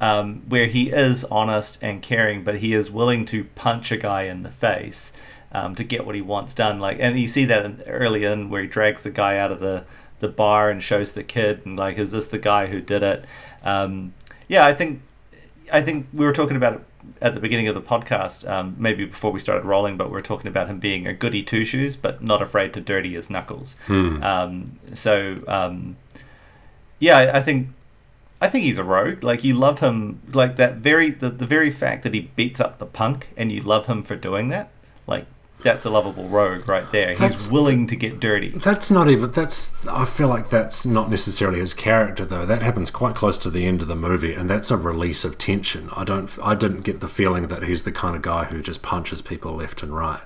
[0.00, 4.22] um, where he is honest and caring, but he is willing to punch a guy
[4.22, 5.12] in the face
[5.52, 6.80] um, to get what he wants done.
[6.80, 9.60] Like, and you see that in, early in where he drags the guy out of
[9.60, 9.84] the,
[10.20, 13.24] the bar and shows the kid, and like, is this the guy who did it?
[13.62, 14.14] Um,
[14.48, 15.02] yeah, I think
[15.72, 16.80] I think we were talking about it
[17.20, 20.22] at the beginning of the podcast, um, maybe before we started rolling, but we are
[20.22, 23.76] talking about him being a goody two shoes, but not afraid to dirty his knuckles.
[23.86, 24.22] Hmm.
[24.22, 25.96] Um, so um,
[26.98, 27.68] yeah, I, I think
[28.40, 29.22] I think he's a rogue.
[29.24, 32.78] Like you love him, like that very the, the very fact that he beats up
[32.78, 34.70] the punk, and you love him for doing that.
[35.06, 35.26] Like
[35.62, 37.10] that's a lovable rogue right there.
[37.10, 38.50] He's That's- willing to get dirty.
[38.50, 39.32] That's not even.
[39.32, 39.86] That's.
[39.86, 42.44] I feel like that's not necessarily his character, though.
[42.44, 45.38] That happens quite close to the end of the movie, and that's a release of
[45.38, 45.88] tension.
[45.96, 46.30] I don't.
[46.42, 49.54] I didn't get the feeling that he's the kind of guy who just punches people
[49.56, 50.20] left and right.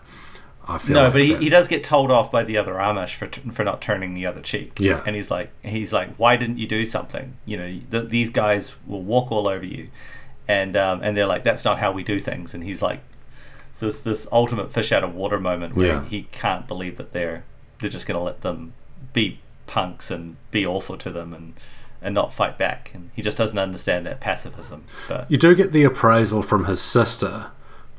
[0.70, 2.74] I feel No, like but he, that- he does get told off by the other
[2.74, 4.78] Amish for t- for not turning the other cheek.
[4.78, 5.02] Yeah.
[5.06, 7.34] and he's like he's like, why didn't you do something?
[7.46, 9.88] You know, th- these guys will walk all over you,
[10.48, 12.54] and um, and they're like, that's not how we do things.
[12.54, 13.00] And he's like,
[13.72, 16.04] so this this ultimate fish out of water moment where Yeah.
[16.04, 17.44] he can't believe that they're
[17.80, 18.72] they're just gonna let them
[19.12, 21.54] be punks and be awful to them and
[22.02, 22.90] and not fight back.
[22.94, 24.84] And he just doesn't understand that pacifism.
[25.08, 27.50] But You do get the appraisal from his sister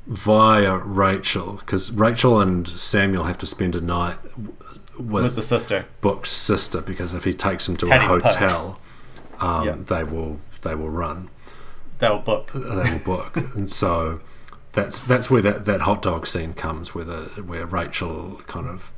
[0.08, 4.18] via Rachel, because Rachel and Samuel have to spend a night
[4.98, 8.80] with, with the sister, Book's sister, because if he takes them to a hotel,
[9.40, 9.76] um, Yeah.
[9.78, 11.30] they will they will run.
[12.00, 12.52] they'll book.
[12.54, 14.20] they will book, and so
[14.74, 18.92] that's that's where that, that hot dog scene comes, where the where Rachel kind of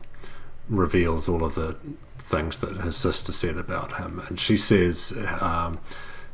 [0.69, 1.75] reveals all of the
[2.17, 5.79] things that his sister said about him, and she says um,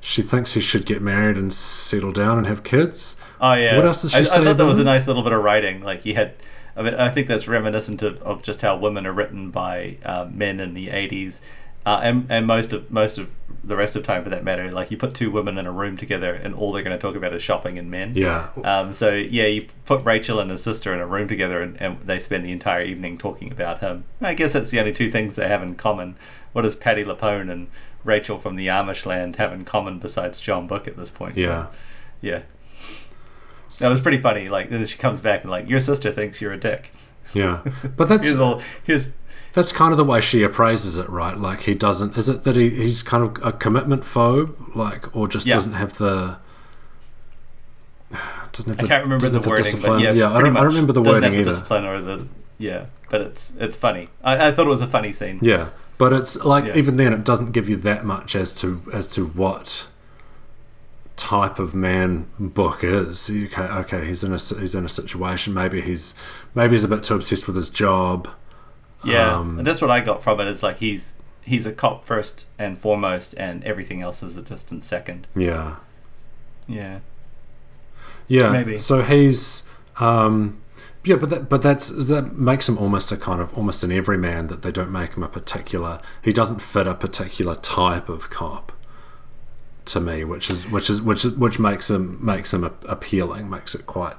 [0.02, 3.16] she thinks he should get married and settle down and have kids.
[3.42, 3.76] Oh yeah.
[3.76, 5.44] What else does she I, say I thought that was a nice little bit of
[5.44, 5.82] writing.
[5.82, 6.34] Like he had.
[6.76, 10.30] I mean, I think that's reminiscent of, of just how women are written by uh,
[10.32, 11.42] men in the '80s,
[11.86, 13.34] uh, and and most of most of
[13.64, 14.72] the rest of time for that matter.
[14.72, 17.16] Like you put two women in a room together, and all they're going to talk
[17.16, 18.14] about is shopping and men.
[18.16, 21.76] Yeah, Um, so yeah, you put Rachel and his sister in a room together, and,
[21.82, 24.06] and they spend the entire evening talking about him.
[24.22, 26.16] I guess that's the only two things they have in common.
[26.54, 27.68] What is Patti LuPone and
[28.04, 31.38] Rachel from the Amish land have in common besides John Book at this point?
[31.38, 31.68] yeah.
[32.22, 32.42] Yeah.
[33.80, 34.50] That was pretty funny.
[34.50, 36.92] Like then she comes back and like your sister thinks you're a dick.
[37.34, 37.62] Yeah,
[37.96, 39.12] but that's Here's all here's
[39.54, 41.38] that's kind of the way she appraises it, right?
[41.38, 42.18] Like he doesn't.
[42.18, 45.54] Is it that he, he's kind of a commitment phobe, like, or just Yeah.
[45.56, 46.38] doesn't have the
[48.52, 49.94] doesn't have I can't remember doesn't the wording, discipline.
[49.94, 51.50] but yeah, yeah, I don't, I don't remember the wording the either.
[51.52, 52.28] discipline or the
[52.58, 54.10] yeah, but it's it's funny.
[54.24, 55.40] I, I thought it was a funny scene.
[55.44, 55.70] Yeah,
[56.00, 56.76] but it's like Yeah.
[56.78, 59.88] even then, it doesn't give you that much as to as to what
[61.16, 63.30] type of man book is.
[63.30, 65.54] Okay, okay, he's in a he's in a situation.
[65.54, 66.16] Maybe he's
[66.56, 68.28] maybe he's a bit too obsessed with his job.
[69.04, 70.48] Yeah, Um, and that's what I got from it.
[70.48, 70.50] it.
[70.50, 74.84] Is like he's he's a cop first and foremost, and everything else is a distant
[74.84, 75.28] second.
[75.36, 75.76] Yeah,
[76.68, 77.00] Yeah,
[78.28, 78.52] yeah.
[78.52, 78.78] Maybe.
[78.78, 79.64] So he's.
[80.00, 80.62] Um,
[81.10, 84.46] yeah, but that, but that's that makes him almost a kind of almost an everyman
[84.48, 86.00] that they don't make him a particular.
[86.22, 88.72] He doesn't fit a particular type of cop
[89.86, 93.74] to me, which is which is which is, which makes him makes him appealing, makes
[93.74, 94.18] it quite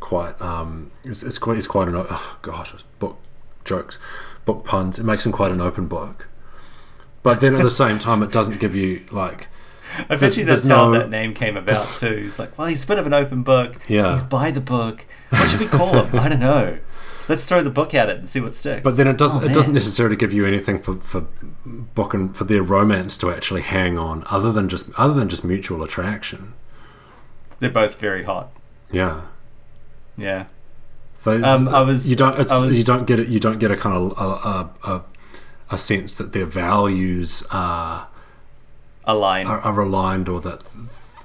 [0.00, 3.18] quite um it's, it's quite it's quite an oh gosh book
[3.64, 3.98] jokes
[4.44, 4.98] book puns.
[4.98, 6.28] It makes him quite an open book,
[7.22, 9.48] but then at the same time, it doesn't give you like
[10.08, 12.16] I bet you that's how no- that name came about too.
[12.22, 13.76] He's like, well, he's a bit of an open book.
[13.88, 14.12] Yeah.
[14.12, 15.06] he's by the book.
[15.30, 16.18] What should we call him?
[16.18, 16.78] I don't know.
[17.28, 18.82] Let's throw the book at it and see what sticks.
[18.82, 19.44] But then it doesn't.
[19.44, 21.26] Oh, it doesn't necessarily give you anything for for
[21.94, 25.44] book and for their romance to actually hang on, other than just other than just
[25.44, 26.54] mutual attraction.
[27.60, 28.50] They're both very hot.
[28.90, 29.22] Yeah.
[30.16, 30.46] Yeah.
[31.24, 32.40] They, Um, I was- You don't.
[32.40, 33.28] It's, was- you don't get it.
[33.28, 34.24] You don't get a kind of a,
[34.90, 35.04] a, a,
[35.72, 38.08] a sense that their values are,
[39.04, 39.46] A line.
[39.46, 40.62] are are aligned, or that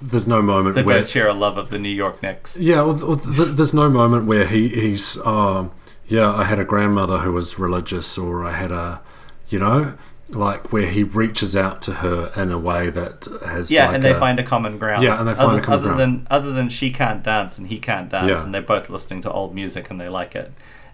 [0.01, 0.99] there's no moment they where.
[0.99, 2.57] both share a love of the New York Knicks.
[2.57, 5.71] Yeah, well, th- th- there's no moment where he he's um
[6.07, 9.01] yeah I had a grandmother who was religious or I had a
[9.49, 9.93] you know
[10.29, 14.03] like where he reaches out to her in a way that has Yeah, like and
[14.03, 15.03] they a- find a common ground.
[15.03, 15.99] Yeah, and they find other, a common other ground.
[15.99, 18.43] than other than she can't dance and he can't dance, Yeah.
[18.43, 20.51] and they're both listening to old music and they like it,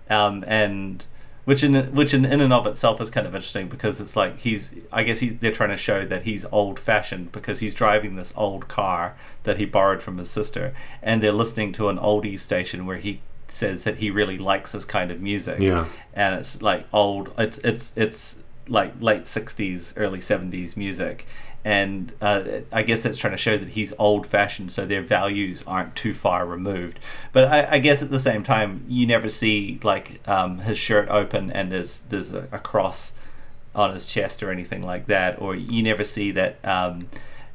[0.09, 1.05] um, and
[1.45, 4.39] which in which in, in and of itself is kind of interesting because it's like
[4.39, 8.15] he's I guess he's, they're trying to show that he's old fashioned because he's driving
[8.15, 12.39] this old car that he borrowed from his sister, and they're listening to an oldie
[12.39, 15.59] station where he says that he really likes this kind of music.
[15.59, 15.87] Yeah.
[16.13, 18.37] And it's like old it's it's it's
[18.67, 21.25] like late 60s early 70s music
[21.63, 25.63] and uh, I guess that's trying to show that he's old fashioned, so their values
[25.67, 26.99] aren't too far removed.
[27.31, 31.07] But I, I guess at the same time, you never see like um, his shirt
[31.09, 33.13] open and there's there's a, a, cross
[33.75, 36.57] on his chest or anything like that, or you never see that.
[36.63, 37.07] Um,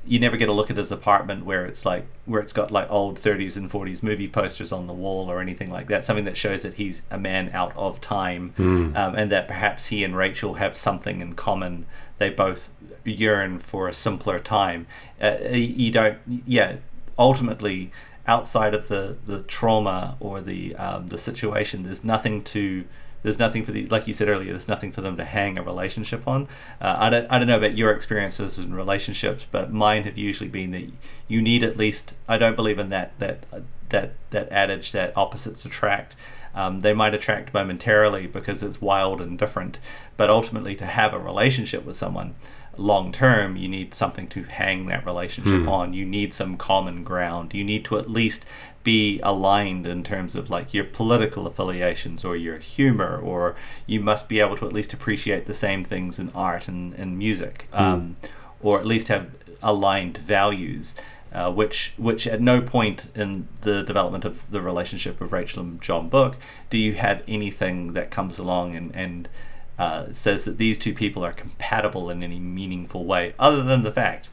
[0.07, 2.91] you never get a look at his apartment where it's like where it's got like
[2.91, 6.05] old 30s and 40s movie posters on the wall or anything like that.
[6.05, 8.97] Something that shows that he's a man out of time mm.
[8.97, 11.87] um, and that perhaps he and rachel have something in common.
[12.19, 12.69] They both
[13.05, 14.87] yearn for a simpler time.
[15.21, 16.77] Uh, you don't yeah
[17.19, 17.91] ultimately
[18.27, 22.85] outside of the the trauma or the um, the situation there's nothing to
[23.27, 25.63] there's nothing for the like you said earlier there's nothing for them to hang a
[25.63, 26.47] relationship on
[26.81, 30.49] uh, I, don't, I don't know about your experiences in relationships but mine have usually
[30.49, 30.89] been that
[31.27, 33.45] you need at least i don't believe in that that
[33.89, 36.15] that that adage that opposites attract
[36.55, 39.81] um, they might attract momentarily because it's wild and different
[40.17, 42.37] but ultimately to have a relationship with someone
[42.79, 45.69] long term, you need something to hang that relationship mm.
[45.69, 45.93] on.
[45.93, 47.55] You need some common ground.
[47.55, 48.45] You need to at least
[48.87, 54.29] be aligned in terms of like your political affiliations or your humor, or you must
[54.29, 57.81] be able to at least appreciate the same things in art and, and music, mm.
[57.81, 58.17] um,
[58.63, 59.27] or at least have
[59.61, 60.95] aligned values.
[61.33, 65.83] Uh, which which at no point in the development of the relationship of Rachel and
[65.83, 66.39] John Book
[66.71, 69.29] do you have anything that comes along and, and
[69.77, 73.93] uh, says that these two people are compatible in any meaningful way, other than the
[73.93, 74.31] fact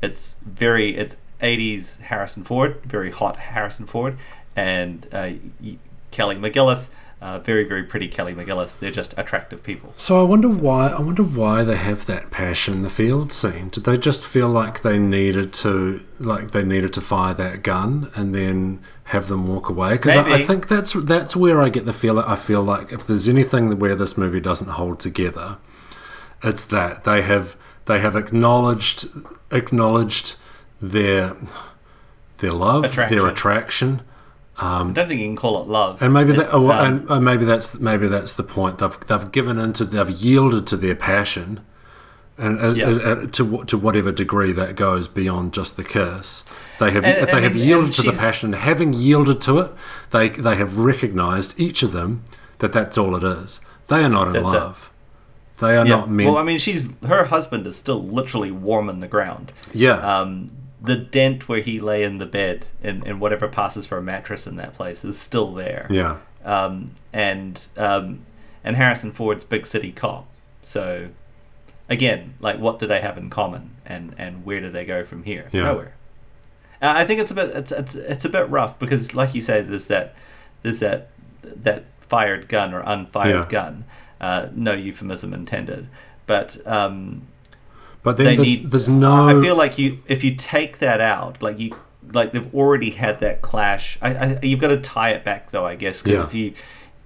[0.00, 4.16] it's very it's 80s Harrison Ford, very hot Harrison Ford,
[4.56, 5.32] and uh,
[6.10, 8.78] Kelly McGillis uh, very very pretty Kelly McGillis.
[8.78, 9.92] They're just attractive people.
[9.96, 13.70] So I wonder why I wonder why they have that passion in the field scene.
[13.70, 18.12] Did they just feel like they needed to like they needed to fire that gun
[18.14, 19.92] and then have them walk away?
[19.92, 22.20] Because I, I, think that's that's where I get the feel.
[22.20, 25.58] I feel like if there's anything where this movie doesn't hold together,
[26.44, 29.08] it's that they have they have acknowledged
[29.50, 30.36] acknowledged
[30.80, 31.36] their
[32.38, 33.18] their love, attraction.
[33.18, 34.02] their attraction
[34.60, 36.02] um, I don't think you can call it love.
[36.02, 38.78] And maybe that, oh, um, and, maybe that's maybe that's the point.
[38.78, 41.60] They've they've given into they've yielded to their passion,
[42.36, 46.42] and uh, uh, uh, to to whatever degree that goes beyond just the kiss.
[46.80, 48.52] They have and, they and, have yielded to the passion.
[48.52, 49.70] Having yielded to it,
[50.10, 52.24] they they have recognised each of them
[52.58, 53.60] that that's all it is.
[53.86, 54.90] They are not in love.
[54.92, 55.60] It.
[55.60, 55.96] They are yeah.
[55.96, 56.30] not meant.
[56.30, 59.52] Well, I mean, she's her husband is still literally warm in the ground.
[59.72, 59.98] Yeah.
[59.98, 60.48] Um,
[60.80, 64.46] the dent where he lay in the bed and, and whatever passes for a mattress
[64.46, 65.86] in that place is still there.
[65.90, 66.18] Yeah.
[66.44, 68.20] Um, and um,
[68.62, 70.26] and Harrison Ford's big city cop.
[70.62, 71.08] So
[71.88, 75.24] again, like what do they have in common, and and where do they go from
[75.24, 75.48] here?
[75.52, 75.64] Yeah.
[75.64, 75.94] Nowhere.
[76.80, 79.40] Uh, I think it's a bit it's, it's it's a bit rough because, like you
[79.40, 80.14] say, there's that
[80.62, 81.10] there's that
[81.42, 83.46] that fired gun or unfired yeah.
[83.48, 83.84] gun.
[84.20, 85.88] Uh, no euphemism intended,
[86.26, 87.22] but um,
[88.02, 89.28] but then there's, need, there's no.
[89.28, 91.72] I feel like you if you take that out, like you
[92.12, 93.98] like they've already had that clash.
[94.00, 96.24] I, I you've got to tie it back though, I guess, because yeah.
[96.24, 96.52] if you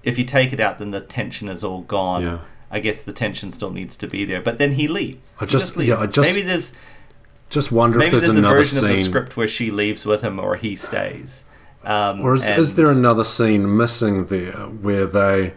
[0.03, 2.23] if you take it out, then the tension is all gone.
[2.23, 2.39] Yeah.
[2.69, 5.35] I guess the tension still needs to be there, but then he leaves.
[5.39, 6.73] I just, just yeah, I just maybe there's
[7.49, 8.89] just wonder maybe if there's, there's another a version scene.
[8.89, 11.45] of the script where she leaves with him or he stays.
[11.83, 15.53] Um, or is, is there another scene missing there where they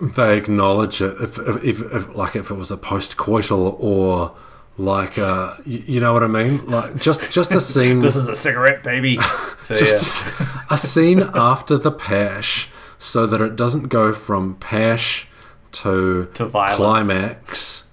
[0.00, 4.34] they acknowledge it if, if, if, if like if it was a post-coital or
[4.76, 6.66] like uh you, know what I mean?
[6.66, 9.18] Like just just a scene this is a cigarette baby.
[9.62, 10.64] So, just yeah.
[10.68, 12.68] a, a, scene after the pash
[12.98, 15.28] so that it doesn't go from pash
[15.72, 17.84] to, to climax.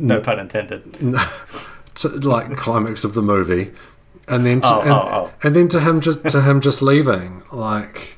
[0.00, 0.94] No pun intended.
[1.96, 3.72] to like climax of the movie.
[4.28, 5.32] And then to, oh, and, oh, oh.
[5.42, 7.42] and then to him just to him just leaving.
[7.52, 8.16] Like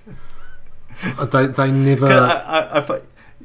[1.30, 2.06] they they never.
[2.06, 3.00] I, I, I,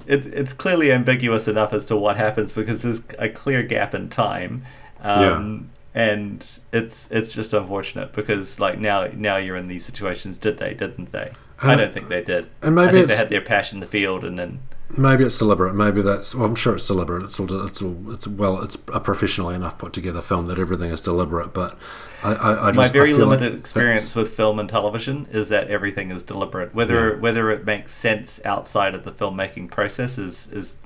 [0.07, 4.09] it's it's clearly ambiguous enough as to what happens because there's a clear gap in
[4.09, 4.63] time.
[5.01, 5.59] Um, yeah.
[5.97, 10.37] And it's it's just unfortunate because like now now you're in these situations.
[10.37, 10.73] Did they?
[10.73, 11.31] Didn't they?
[11.61, 12.49] And, I don't think they did.
[12.61, 14.59] And maybe I think they had their passion in the field, and then
[14.97, 15.73] maybe it's deliberate.
[15.73, 16.35] Maybe that's.
[16.35, 17.23] Well, I'm sure it's deliberate.
[17.23, 17.65] It's all.
[17.65, 18.11] It's all.
[18.11, 18.61] It's well.
[18.61, 21.53] It's a professionally enough put together film that everything is deliberate.
[21.53, 21.77] But
[22.23, 25.69] I, I, I just, my very limited like experience with film and television is that
[25.69, 26.73] everything is deliberate.
[26.73, 27.19] Whether yeah.
[27.19, 30.77] whether it makes sense outside of the filmmaking process is is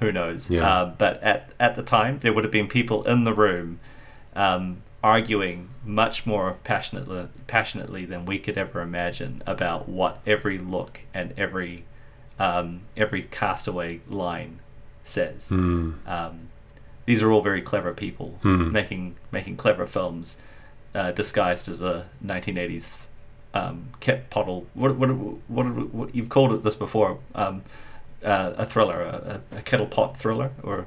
[0.00, 0.50] who knows.
[0.50, 0.68] Yeah.
[0.68, 3.80] Uh, but at at the time, there would have been people in the room
[4.34, 11.00] um, arguing much more passionately passionately than we could ever imagine about what every look
[11.12, 11.84] and every
[12.38, 14.60] um, every castaway line
[15.04, 15.50] says.
[15.50, 16.06] Mm.
[16.06, 16.48] Um,
[17.06, 18.70] these are all very clever people mm.
[18.70, 20.36] making making clever films
[20.94, 23.06] uh, disguised as a 1980s
[23.52, 24.66] um, Kit Pottle.
[24.74, 27.18] What, what, what, what, you've called it this before?
[27.34, 27.62] Um,
[28.22, 30.86] uh, a thriller, a, a, kettle pot thriller, or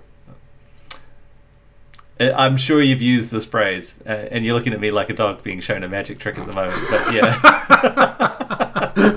[2.19, 5.13] Uh, I'm sure you've used this phrase, uh, and you're looking at me like a
[5.13, 6.81] dog being shown a magic trick at the moment.
[6.89, 7.39] But yeah.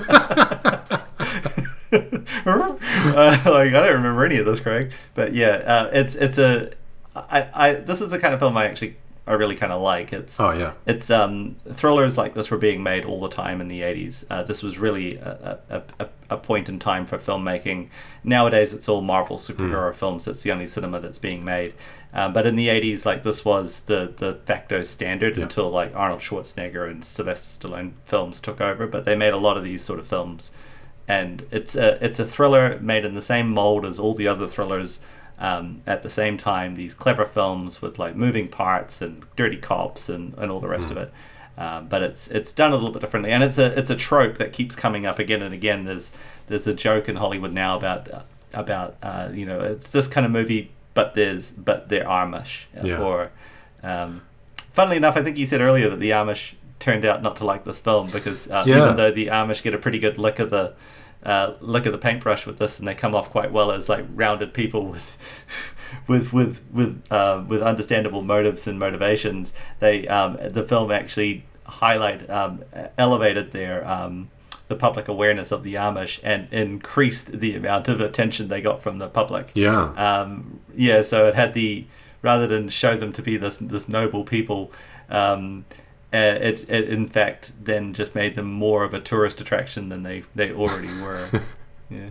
[1.93, 4.91] uh, like I don't remember any of this, Craig.
[5.13, 6.71] But yeah, uh, it's it's a
[7.15, 10.13] I, I this is the kind of film I actually I really kind of like.
[10.13, 10.73] It's Oh yeah.
[10.85, 14.43] it's um thrillers like this were being made all the time in the 80s uh,
[14.43, 17.89] this was really a, a, a, a point in time for filmmaking
[18.23, 21.73] nowadays it's all marvel superhero films that's the only cinema that's being made
[22.13, 25.43] um, but in the 80s like this was the the facto standard Yeah.
[25.43, 29.55] until like arnold schwarzenegger and sylvester stallone films took over but they made a lot
[29.57, 30.51] of these sort of films
[31.07, 34.47] and it's a it's a thriller made in the same mold as all the other
[34.47, 34.99] thrillers.
[35.39, 40.07] Um, at the same time, these clever films with like moving parts and dirty cops
[40.07, 41.11] and, and all the rest of it.
[41.57, 44.37] Um, but it's it's done a little bit differently, and it's a it's a trope
[44.37, 45.85] that keeps coming up again and again.
[45.85, 46.11] There's
[46.47, 48.07] there's a joke in Hollywood now about
[48.53, 53.01] about uh, you know it's this kind of movie, but there's but they're Amish Yeah.
[53.01, 53.31] or
[53.81, 54.21] um,
[54.71, 57.63] funnily enough, I think you said earlier that the Amish turned out not to like
[57.63, 58.83] this film because uh, Yeah.
[58.83, 60.73] even though the Amish get a pretty good lick of the
[61.23, 64.05] uh, lick of the paintbrush with this, and they come off quite well as like
[64.15, 65.17] rounded people with
[66.07, 69.53] with with with uh, with understandable motives and motivations.
[69.79, 72.63] They um, the film actually highlight um,
[72.97, 74.29] elevated their um,
[74.67, 78.97] the public awareness of the Amish and increased the amount of attention they got from
[78.97, 79.51] the public.
[79.53, 79.91] Yeah.
[79.95, 81.85] Um, yeah, so it had the
[82.23, 84.71] rather than show them to be this this noble people,
[85.09, 85.65] um,
[86.13, 90.03] uh, it, it in fact then just made them more of a tourist attraction than
[90.03, 91.27] they they already were.
[91.89, 92.09] yeah.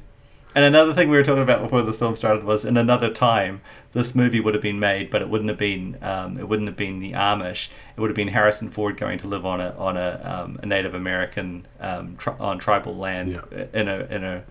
[0.52, 3.60] And another thing we were talking about before this film started was in another time
[3.92, 6.76] this movie would have been made, but it wouldn't have been um, it wouldn't have
[6.76, 7.68] been the Amish.
[7.96, 10.66] It would have been Harrison Ford going to live on a on a, um, a
[10.66, 13.64] Native American um, tri- on tribal land Yeah.
[13.72, 14.44] in a in a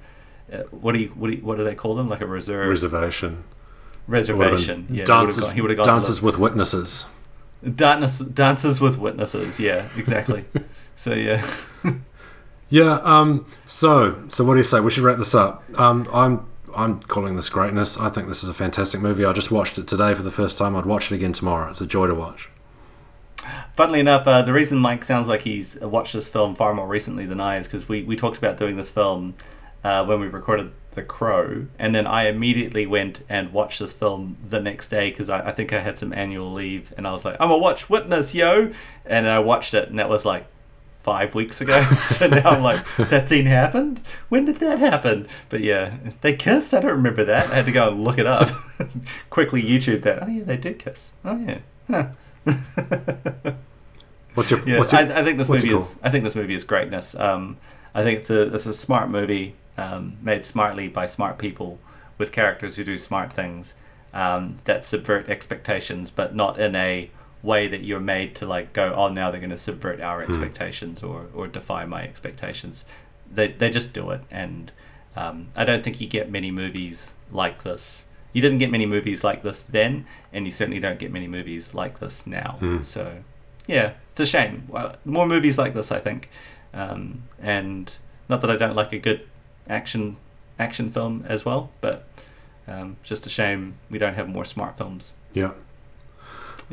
[0.54, 2.70] uh, what do you what do you, what do they call them like a reserve
[2.70, 3.44] Reservation.
[4.08, 4.88] reservation.
[4.90, 7.08] Yeah, dances gone- he would have gone dances with witnesses.
[7.76, 9.60] Dance, dances with witnesses.
[9.60, 10.46] Yeah, exactly.
[10.96, 11.46] so yeah,
[12.70, 13.00] Yeah.
[13.04, 13.46] Um.
[13.66, 14.80] So, so what do you say?
[14.80, 15.64] We should wrap this up.
[15.78, 16.08] Um.
[16.14, 16.46] I'm.
[16.76, 18.00] I'm calling this greatness.
[18.00, 19.26] I think this is a fantastic movie.
[19.26, 20.76] I just watched it today for the first time.
[20.76, 21.70] I'd watch it again tomorrow.
[21.72, 22.48] It's a joy to watch.
[23.76, 27.26] funnily enough, uh, the reason Mike sounds like he's watched this film far more recently
[27.26, 29.34] than I is because we we talked about doing this film
[29.84, 34.38] uh, when we recorded The Crow, and then I immediately went and watched this film
[34.44, 37.24] the next day because I, I think I had some annual leave, and I was
[37.24, 38.72] like, I'm gonna watch Witness, yo,
[39.06, 40.48] and I watched it, and that was like
[41.04, 41.82] five weeks ago.
[42.02, 44.02] so now I'm like, that scene happened?
[44.30, 45.28] When did that happen?
[45.50, 46.74] But yeah, they kissed?
[46.74, 47.50] I don't remember that.
[47.50, 48.50] I had to go and look it up.
[49.30, 50.24] Quickly YouTube that.
[50.24, 51.14] Oh yeah, they did kiss.
[51.26, 51.60] Oh yeah.
[51.88, 52.10] Huh.
[54.36, 54.62] What's your?
[54.68, 56.00] yeah, what's your I, I think this movie is.
[56.04, 57.16] I think this movie is greatness.
[57.16, 57.58] Um,
[57.94, 61.80] I think it's a it's a smart movie um, made smartly by smart people
[62.18, 63.76] with characters who do smart things
[64.14, 67.10] um, that subvert expectations, but not in a
[67.42, 68.94] way that you're made to like go.
[68.94, 72.86] Oh, now they're going to subvert our expectations or or defy my expectations.
[73.32, 74.72] They they just do it, and
[75.16, 78.08] um, I don't think you get many movies like this.
[78.34, 81.74] You didn't get many movies like this then, and you certainly don't get many movies
[81.74, 82.58] like this now.
[82.60, 82.84] Hmm.
[82.84, 83.24] So,
[83.66, 84.66] yeah, it's a shame.
[84.68, 86.30] Well, more movies like this, I think,
[86.74, 87.92] um, and
[88.28, 89.29] not that I don't like a good
[89.70, 90.18] action
[90.58, 92.06] action film as well, but
[92.68, 95.14] um, just a shame we don't have more smart films.
[95.34, 95.52] Yeah.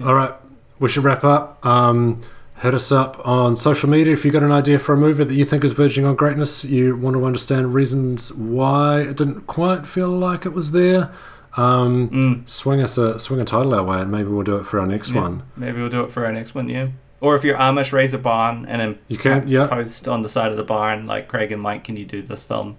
[0.05, 0.35] All right.
[0.79, 1.65] We should wrap up.
[1.65, 2.21] Um,
[2.61, 5.35] hit us up on social media if you got an idea for a movie that
[5.35, 6.65] you think is verging on greatness.
[6.65, 11.11] You want to understand reasons why it didn't quite feel like it was there.
[11.57, 12.49] Um, Mm.
[12.49, 14.87] Swing us a swing a title our way, and maybe we'll do it for our
[14.87, 15.43] next Yeah, one.
[15.57, 16.89] Maybe we'll do it for our next one, yeah.
[17.27, 19.67] Or if you're Amish, raise a barn and then You can, yeah.
[19.67, 21.83] post on the side of the barn like Craig and Mike.
[21.83, 22.77] Can you do this film?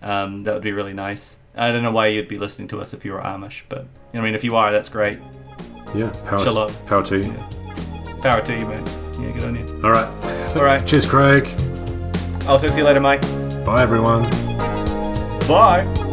[0.00, 1.36] Um, that would be really nice.
[1.54, 4.20] I don't know why you'd be listening to us if you were Amish, but I
[4.22, 5.18] mean, if you are, that's great.
[5.94, 6.08] Yeah.
[6.24, 6.72] Power, Shalom.
[6.86, 7.24] power to you.
[7.34, 8.16] Yeah.
[8.22, 8.86] Power to you, man.
[9.20, 9.66] Yeah, good on you.
[9.84, 10.08] All right.
[10.56, 10.86] All right.
[10.86, 11.46] Cheers, Craig.
[12.48, 13.20] I'll talk to you later, Mike.
[13.66, 14.22] Bye, everyone.
[15.46, 16.11] Bye.